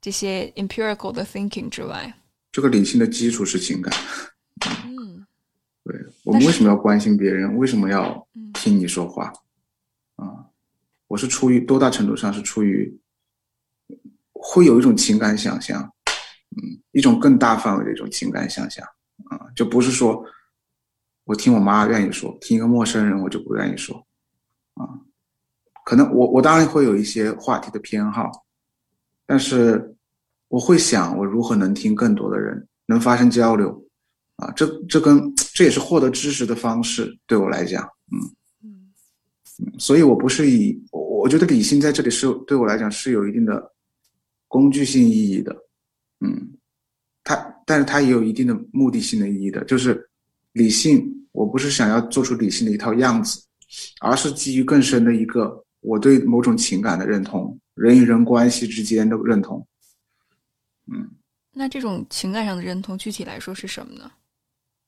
[0.00, 2.14] 这些 empirical 的 thinking 之外，
[2.52, 3.92] 这个理性的基础是情感。
[4.86, 5.26] 嗯，
[5.82, 7.56] 对我们为什么要关心别人？
[7.56, 9.32] 为什么要听你说话？
[10.14, 10.46] 啊？
[11.08, 12.96] 我是出于多大程度上是出于
[14.32, 15.82] 会有一种情感想象，
[16.56, 18.86] 嗯，一种更大范围的一种情感想象
[19.28, 20.24] 啊，就不是说
[21.24, 23.96] 我听我妈愿意说，听一个陌生人我就不愿意说
[24.74, 24.86] 啊。
[25.84, 28.44] 可能我我当然会有一些话题的偏好，
[29.26, 29.94] 但是
[30.48, 33.70] 我会想我如何能听更多的人，能发生交流
[34.36, 34.50] 啊。
[34.56, 38.34] 这这跟这也是获得知识的方式，对我来讲，嗯。
[39.78, 43.72] 所以，我不是以我我觉得理性在这里是对我来讲是有一定的
[44.48, 45.56] 工具性意义的，
[46.18, 46.56] 嗯，
[47.22, 50.10] 它但是它也有一定的目的性的意义的，就是
[50.54, 53.40] 理性，我不是想要做出理性的一套样子，
[54.00, 59.64] 而是基于更深的一个我对某种情感的认同，人与人关系之间的认同，
[60.90, 61.10] 嗯，
[61.52, 64.10] 那这种情感上的认同，具体来说是什么呢？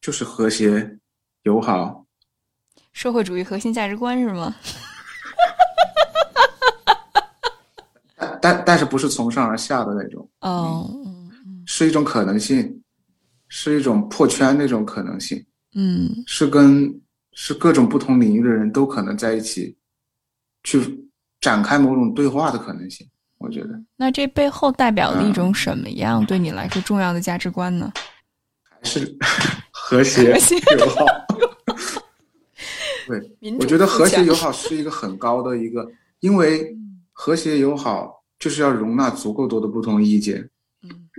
[0.00, 0.98] 就是和谐、
[1.42, 2.06] 友好。
[2.92, 4.56] 社会主义核心价值观是吗？
[8.40, 10.26] 但但是不是从上而下的那种？
[10.40, 10.88] 哦，
[11.66, 12.82] 是一种可能性，
[13.48, 15.44] 是一种破圈那种可能性。
[15.74, 19.76] 嗯，是跟是各种不同领域的人都可能在一起，
[20.66, 21.08] 去
[21.40, 23.06] 展开某种对话的可能性。
[23.38, 27.92] 我觉得，那这背后代表了一种什么样对你来说重要的价值观呢？
[28.68, 29.16] 还是
[29.70, 31.06] 和谐友好。
[33.06, 33.20] 对，
[33.60, 35.86] 我觉得和谐友好是一个很高的一个，
[36.20, 36.74] 因为
[37.12, 40.48] 和谐友好就是要容纳足够多的不同意见，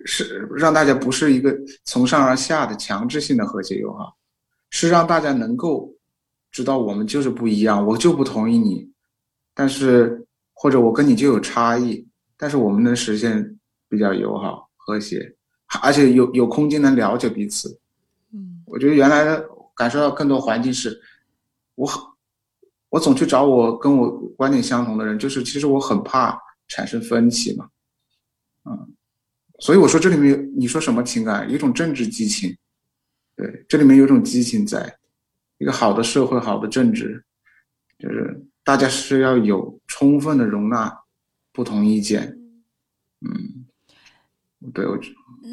[0.04, 4.18] 是让大家不是一个从上而下的强制性的和谐友好，
[4.72, 5.94] 是让大家能够
[6.52, 8.90] 知道我们就是不一样，我就不同意你，
[9.58, 13.58] 但是或者我跟你就有差异，但是我们能实现
[13.90, 15.36] 比较友好和谐，
[15.82, 17.80] 而且有有空间能了解彼此。
[18.32, 21.02] 嗯，我觉得原来的感受到更多环境是。
[21.76, 22.02] 我很，
[22.90, 26.36] 我总去找我跟我观点相同的人，就是其实我很怕
[26.68, 27.70] 产生分歧嘛，
[28.66, 28.96] 嗯，
[29.60, 32.58] 所以我说这里面你说什么情感，一种政治激情，
[33.36, 34.98] 对，这里面有一种激情在，
[35.60, 37.24] 一个好的社会，好的政治，
[38.00, 40.94] 就是大家是要有充分的容纳
[41.54, 42.38] 不同意见，
[43.22, 43.66] 嗯，
[44.74, 45.00] 对我，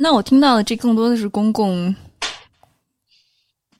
[0.00, 1.94] 那我听到的这更多的是公共。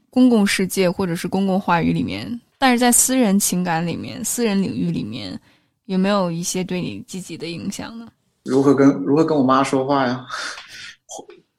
[0.09, 5.37] 公共世界或者是公共话语里面，但是在私人情感里面、私人领域里面，
[5.87, 8.07] 有没有一些对你积极的影响呢？
[8.45, 10.24] 如何跟如何跟我妈说话呀？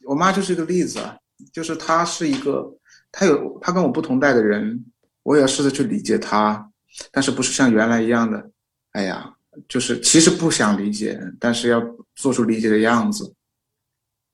[0.06, 1.18] 我妈就是一个例子啊，
[1.52, 2.66] 就是她是一个，
[3.12, 4.86] 她有她跟我不同代的人，
[5.24, 6.72] 我也要试着去理解她，
[7.12, 8.50] 但是不是像原来一样的，
[8.92, 9.34] 哎呀，
[9.68, 11.82] 就是其实不想理解，但是要
[12.16, 13.34] 做出理解的样子。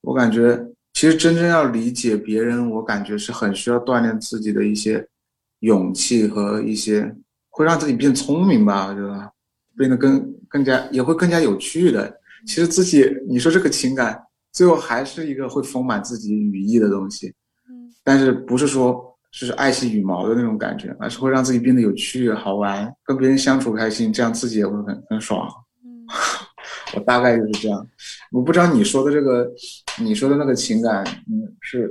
[0.01, 0.68] 我感觉。
[0.93, 5.07] 其实真正要理解别人，我感觉是很需要锻炼自己的一些
[5.59, 7.16] 勇气和一些
[7.49, 9.32] 会让自己变聪明吧，我觉得
[9.78, 12.14] 变得更更加也会更加有趣的。
[12.45, 17.34] 其实自己你说这个情感，最后还是一个会丰满自己羽翼的东西。
[17.70, 25.47] 嗯，但是不是说就是爱惜羽毛的那种感觉，而是会让自己变得有趣、好玩，跟别人相处开心，这样自己也会很很爽。
[25.84, 26.05] 嗯。
[26.93, 27.88] 我大概就是这样，
[28.34, 29.49] 我不知道你说的这个，
[29.97, 31.01] 你说的那个情感，
[31.32, 31.89] 嗯，是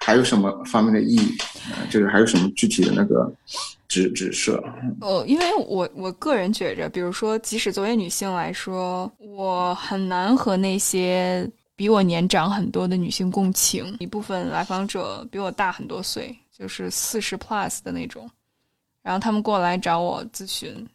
[0.00, 1.38] 还有什么方面的意义？
[1.88, 3.32] 就是还有什么具体的那个
[3.88, 4.62] 指指涉？
[5.00, 13.96] 哦，因为我我个人觉着，比如说，即使作为女性来说，我很难和那些比我年长很多的女性共情。
[14.00, 18.30] 一部分来访者比我大很多岁，就是四十 plus 的那种，
[19.02, 20.86] 然后他们过来找我咨询，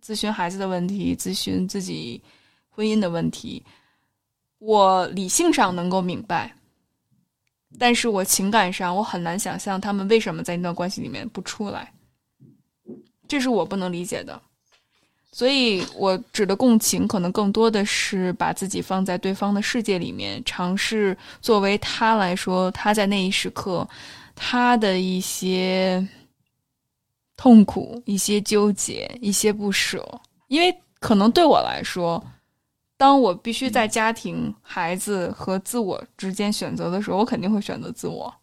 [0.00, 2.20] 咨询孩子的问题，咨询自己。
[2.72, 3.62] 婚姻的问题，
[4.58, 6.54] 我理性上能够明白，
[7.78, 11.92] 但是我情感上我很难想象他们为什么在那段关系里面不出来，
[13.28, 14.40] 这是我不能理解的。
[15.30, 23.86] 所以我指的共情，可能更多的是把自己放在对方的世界里面，尝试作为他来说，他在那一时刻，
[24.42, 26.08] 他的一些
[27.36, 30.02] 痛苦、一些纠结、一些不舍。
[30.48, 32.24] 因为可能对我来说，
[32.96, 38.34] 当我必须在家庭、孩子和自我之间选择的时候，我肯定会选择自我。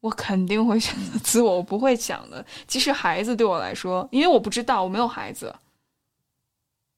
[0.00, 2.44] 我肯定会选择自我，我不会想的。
[2.68, 5.52] 其实孩子对我来说，因为我不知道，我没有孩子。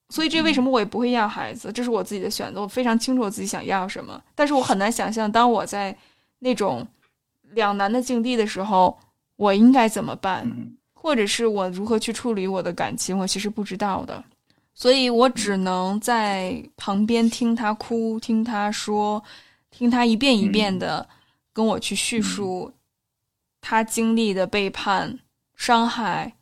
[0.09, 1.71] 所以这为什么我也不会要孩子？
[1.71, 4.21] 这是我自己的选择，我非常清楚我自己想要什么。
[4.35, 5.97] 但是我很难想象，当我在
[6.39, 6.85] 那种
[7.53, 8.97] 两难的境地的时候，
[9.35, 10.49] 我应该怎么办，
[10.93, 14.23] 或者是我如何去处理我的感情，我其实不知道的。
[14.73, 19.21] 所以我只能在旁边听他哭，听他说，
[19.69, 21.07] 听他一遍一遍的
[21.53, 22.71] 跟我去叙述
[23.59, 25.19] 他经历的背叛、
[25.55, 26.33] 伤害，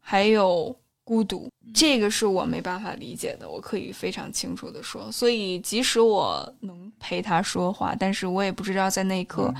[0.00, 0.74] 还有
[1.04, 1.48] 孤独。
[1.74, 5.12] 这个是我没办法理解的，我可以非常清楚的说。
[5.12, 9.54] 所以，即使我能陪他说话，但是我也不知道在那一刻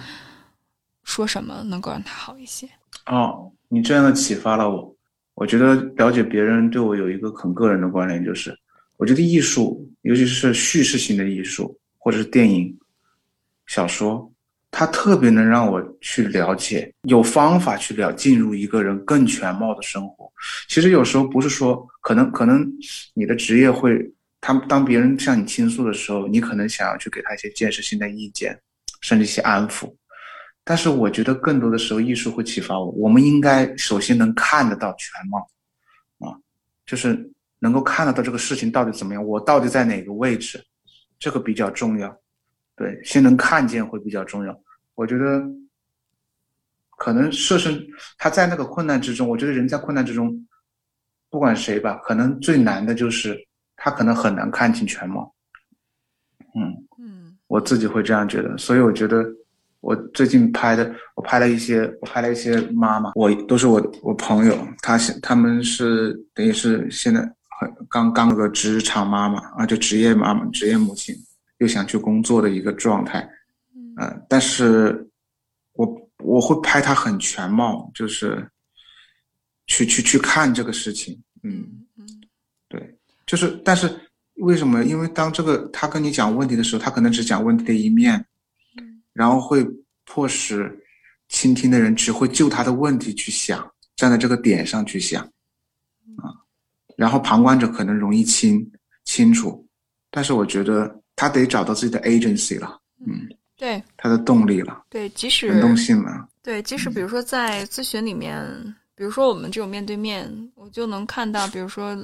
[1.08, 2.68] 说什么能够让他好一些。
[3.06, 4.94] 哦，你这样的启发了我。
[5.32, 8.54] 我觉得了解别人对我有一个很个人的观点，就是
[8.98, 12.78] 我觉得艺术，尤其是叙事性的艺术，或者是电影、
[13.66, 14.30] 小说。
[14.70, 20.30] 它特别能让我去了解，有方法去了进入一个人更全貌的生活。
[20.68, 22.70] 其实有时候不是说可能可能
[23.14, 23.98] 你的职业会，
[24.42, 28.60] 他当别人向你倾诉的时候，你可能想要去给他一些建设性的意见，
[29.00, 29.90] 甚至一些安抚。
[30.68, 32.90] 但是我觉得更多的时候，艺术会启发我。
[32.90, 35.38] 我们应该首先能看得到全貌，
[36.18, 36.36] 啊，
[36.84, 40.62] 就是能够看得到这个事情到底怎么样，我到底在哪个位置，
[41.18, 42.14] 这个比较重要。
[42.76, 44.54] 对，先能看见会比较重要。
[44.94, 45.42] 我觉得，
[46.98, 47.82] 可能设身
[48.18, 50.46] 他在那个困难之中，我觉得人在困难之中，
[51.30, 53.34] 不管谁吧，可能最难的就是
[53.74, 55.34] 他可能很难看清全貌。
[56.54, 58.58] 嗯嗯，我自己会这样觉得。
[58.58, 59.24] 所以我觉得，
[59.88, 67.20] 我最近拍的，我拍了一些，我拍了一些妈妈，我都是我我朋友，他现他们是等于是现在
[67.58, 71.14] 很刚刚个职场妈妈啊，就职业妈妈、职业母亲。
[71.60, 73.28] 又想去工作的一个状态，
[73.74, 75.10] 嗯，但是
[75.72, 78.48] 我我会拍他很全貌，就是
[79.66, 81.66] 去去去看这个事情，嗯
[81.98, 82.06] 嗯，
[82.68, 83.90] 对，就是，但是
[84.36, 84.84] 为什么？
[84.84, 88.24] 因为当这个他跟你讲问题的时候，他可能只讲问题的一面，
[89.18, 89.66] 然后会
[90.04, 90.72] 迫使
[91.28, 95.22] 倾听的人只会就他的问题去想，站在这个点上去想，
[96.16, 96.30] 啊，
[96.96, 98.64] 然后旁观者可能容易清
[99.04, 99.66] 清楚，
[100.10, 100.94] 但是我觉得。
[101.20, 108.40] 他得找到自己的 agency 了，嗯，对，他的动力了，对，即使能动性了，对，即使比如说在咨询里面，
[108.94, 111.98] 比如说我们这种面对面，我就能看到，比如说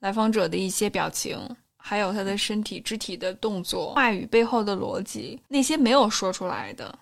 [0.00, 1.38] 来访者的一些表情，
[1.80, 6.96] 还有他的身体肢体的动作、话语背后的逻辑，那些没有说出来的，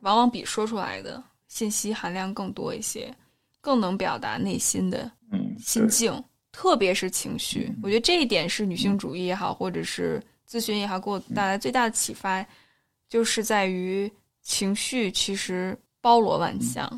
[0.00, 3.14] 往往比说出来的信息含量更多一些，
[3.60, 5.10] 更能表达内心的
[5.58, 6.22] 心境，
[6.52, 7.72] 特别是情绪。
[7.82, 10.22] 我觉得这一点是女性主义也好，或者是。
[10.48, 12.46] 咨询也好，给我带来最大的启发，
[13.08, 14.08] 就是在于
[14.42, 16.88] 情绪其实包罗万象，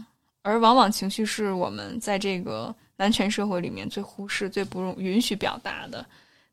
[0.43, 6.05] 而往往情绪是我们在这个男权社会里面最忽视、最不容允许表达的。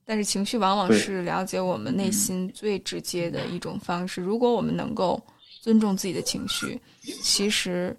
[0.06, 4.22] 但是情绪往往是了解我们内心最直接的一种方式。
[4.22, 5.22] 如果我们能够
[5.62, 6.80] 尊重自己的情绪，
[7.22, 7.98] 其实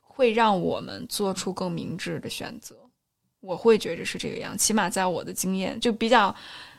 [0.00, 2.76] 会让我们做出更明智的选择。
[3.40, 6.34] 我会觉着是这个样，起码在我的经验就比较。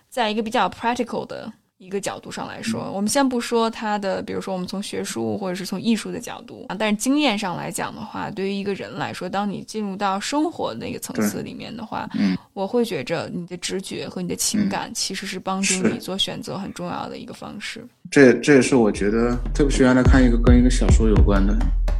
[0.07, 17.85] 在一个比较 practical 的一个角度上来说，我们先不说它的，比如说我们从学术或者是从艺术的角度啊，但是经验上来讲的话，对于一个人来说，当你进入到生活那个层次里面的话，嗯我会觉着你的直觉和你的情感其实是帮助你做选择很重要的一个方式。
[18.09, 21.53] 这这也是我觉得特别喜欢来看一个跟一个小说有关的，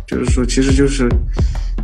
[0.07, 1.09] 就是说，其实就是。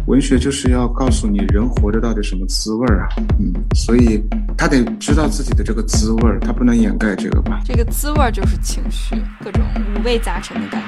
[0.07, 4.21] 文学就是要告诉你人活着到底什么滋味儿啊，嗯，所以
[4.57, 7.61] 他得知道自己的这个滋味儿，他不能掩盖这个吧？
[7.63, 9.63] 这个滋味儿就是情绪，各种
[9.95, 10.87] 五味杂陈的感觉。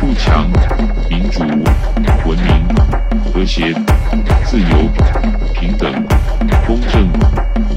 [0.00, 0.50] 富强、
[1.10, 1.40] 民主、
[2.26, 2.68] 文明、
[3.32, 3.72] 和谐、
[4.46, 4.66] 自由、
[5.54, 5.92] 平等、
[6.66, 7.08] 公正、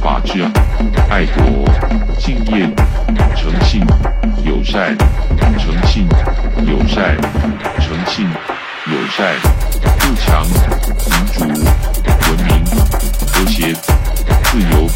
[0.01, 0.41] 法治、
[1.09, 1.65] 爱国、
[2.17, 2.73] 敬业、
[3.35, 3.81] 诚信、
[4.45, 4.97] 友善、
[5.59, 6.07] 诚信、
[6.65, 7.17] 友善、
[7.79, 8.25] 诚信。
[8.87, 9.35] 友善
[9.99, 12.65] 富强民主文明
[13.27, 13.73] 和谐
[14.43, 14.87] 自由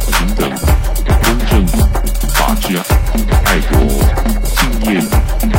[0.00, 0.50] 平等
[1.22, 1.64] 公正
[2.34, 2.76] 法治
[3.44, 3.78] 爱国
[4.56, 5.00] 敬业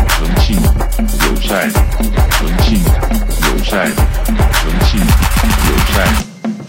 [0.09, 1.71] 诚信友善
[2.31, 6.05] 诚信友善诚信友善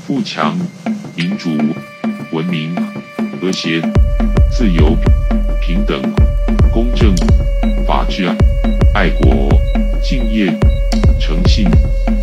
[0.07, 0.57] 富强
[1.17, 1.51] 民主
[2.31, 2.73] 文明
[3.41, 3.83] 和谐
[4.49, 4.97] 自由
[5.61, 6.01] 平等
[6.73, 7.17] 公正
[7.85, 8.29] 法治
[8.95, 9.49] 爱国
[10.01, 10.57] 敬业
[11.21, 11.71] 诚信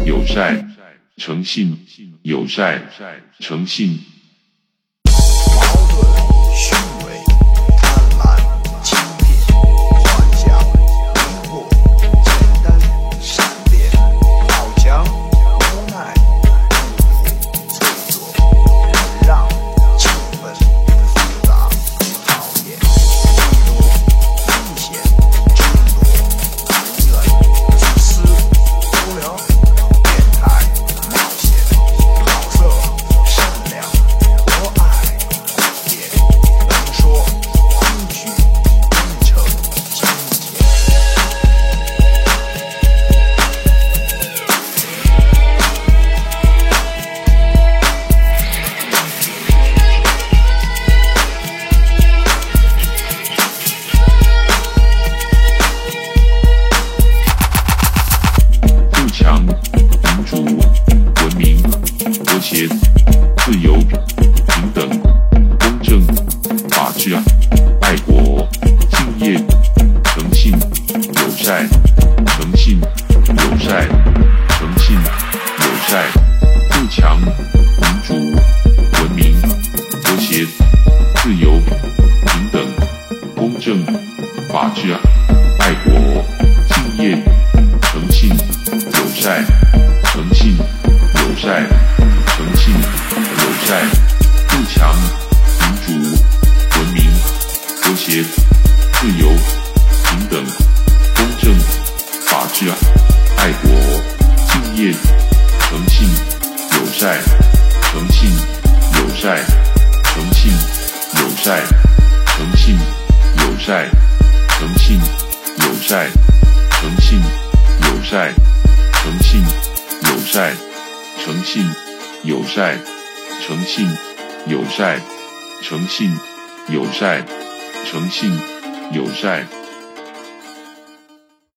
[0.06, 0.76] 友善
[1.18, 1.78] 诚信
[2.24, 2.82] 友善
[3.40, 4.00] 诚信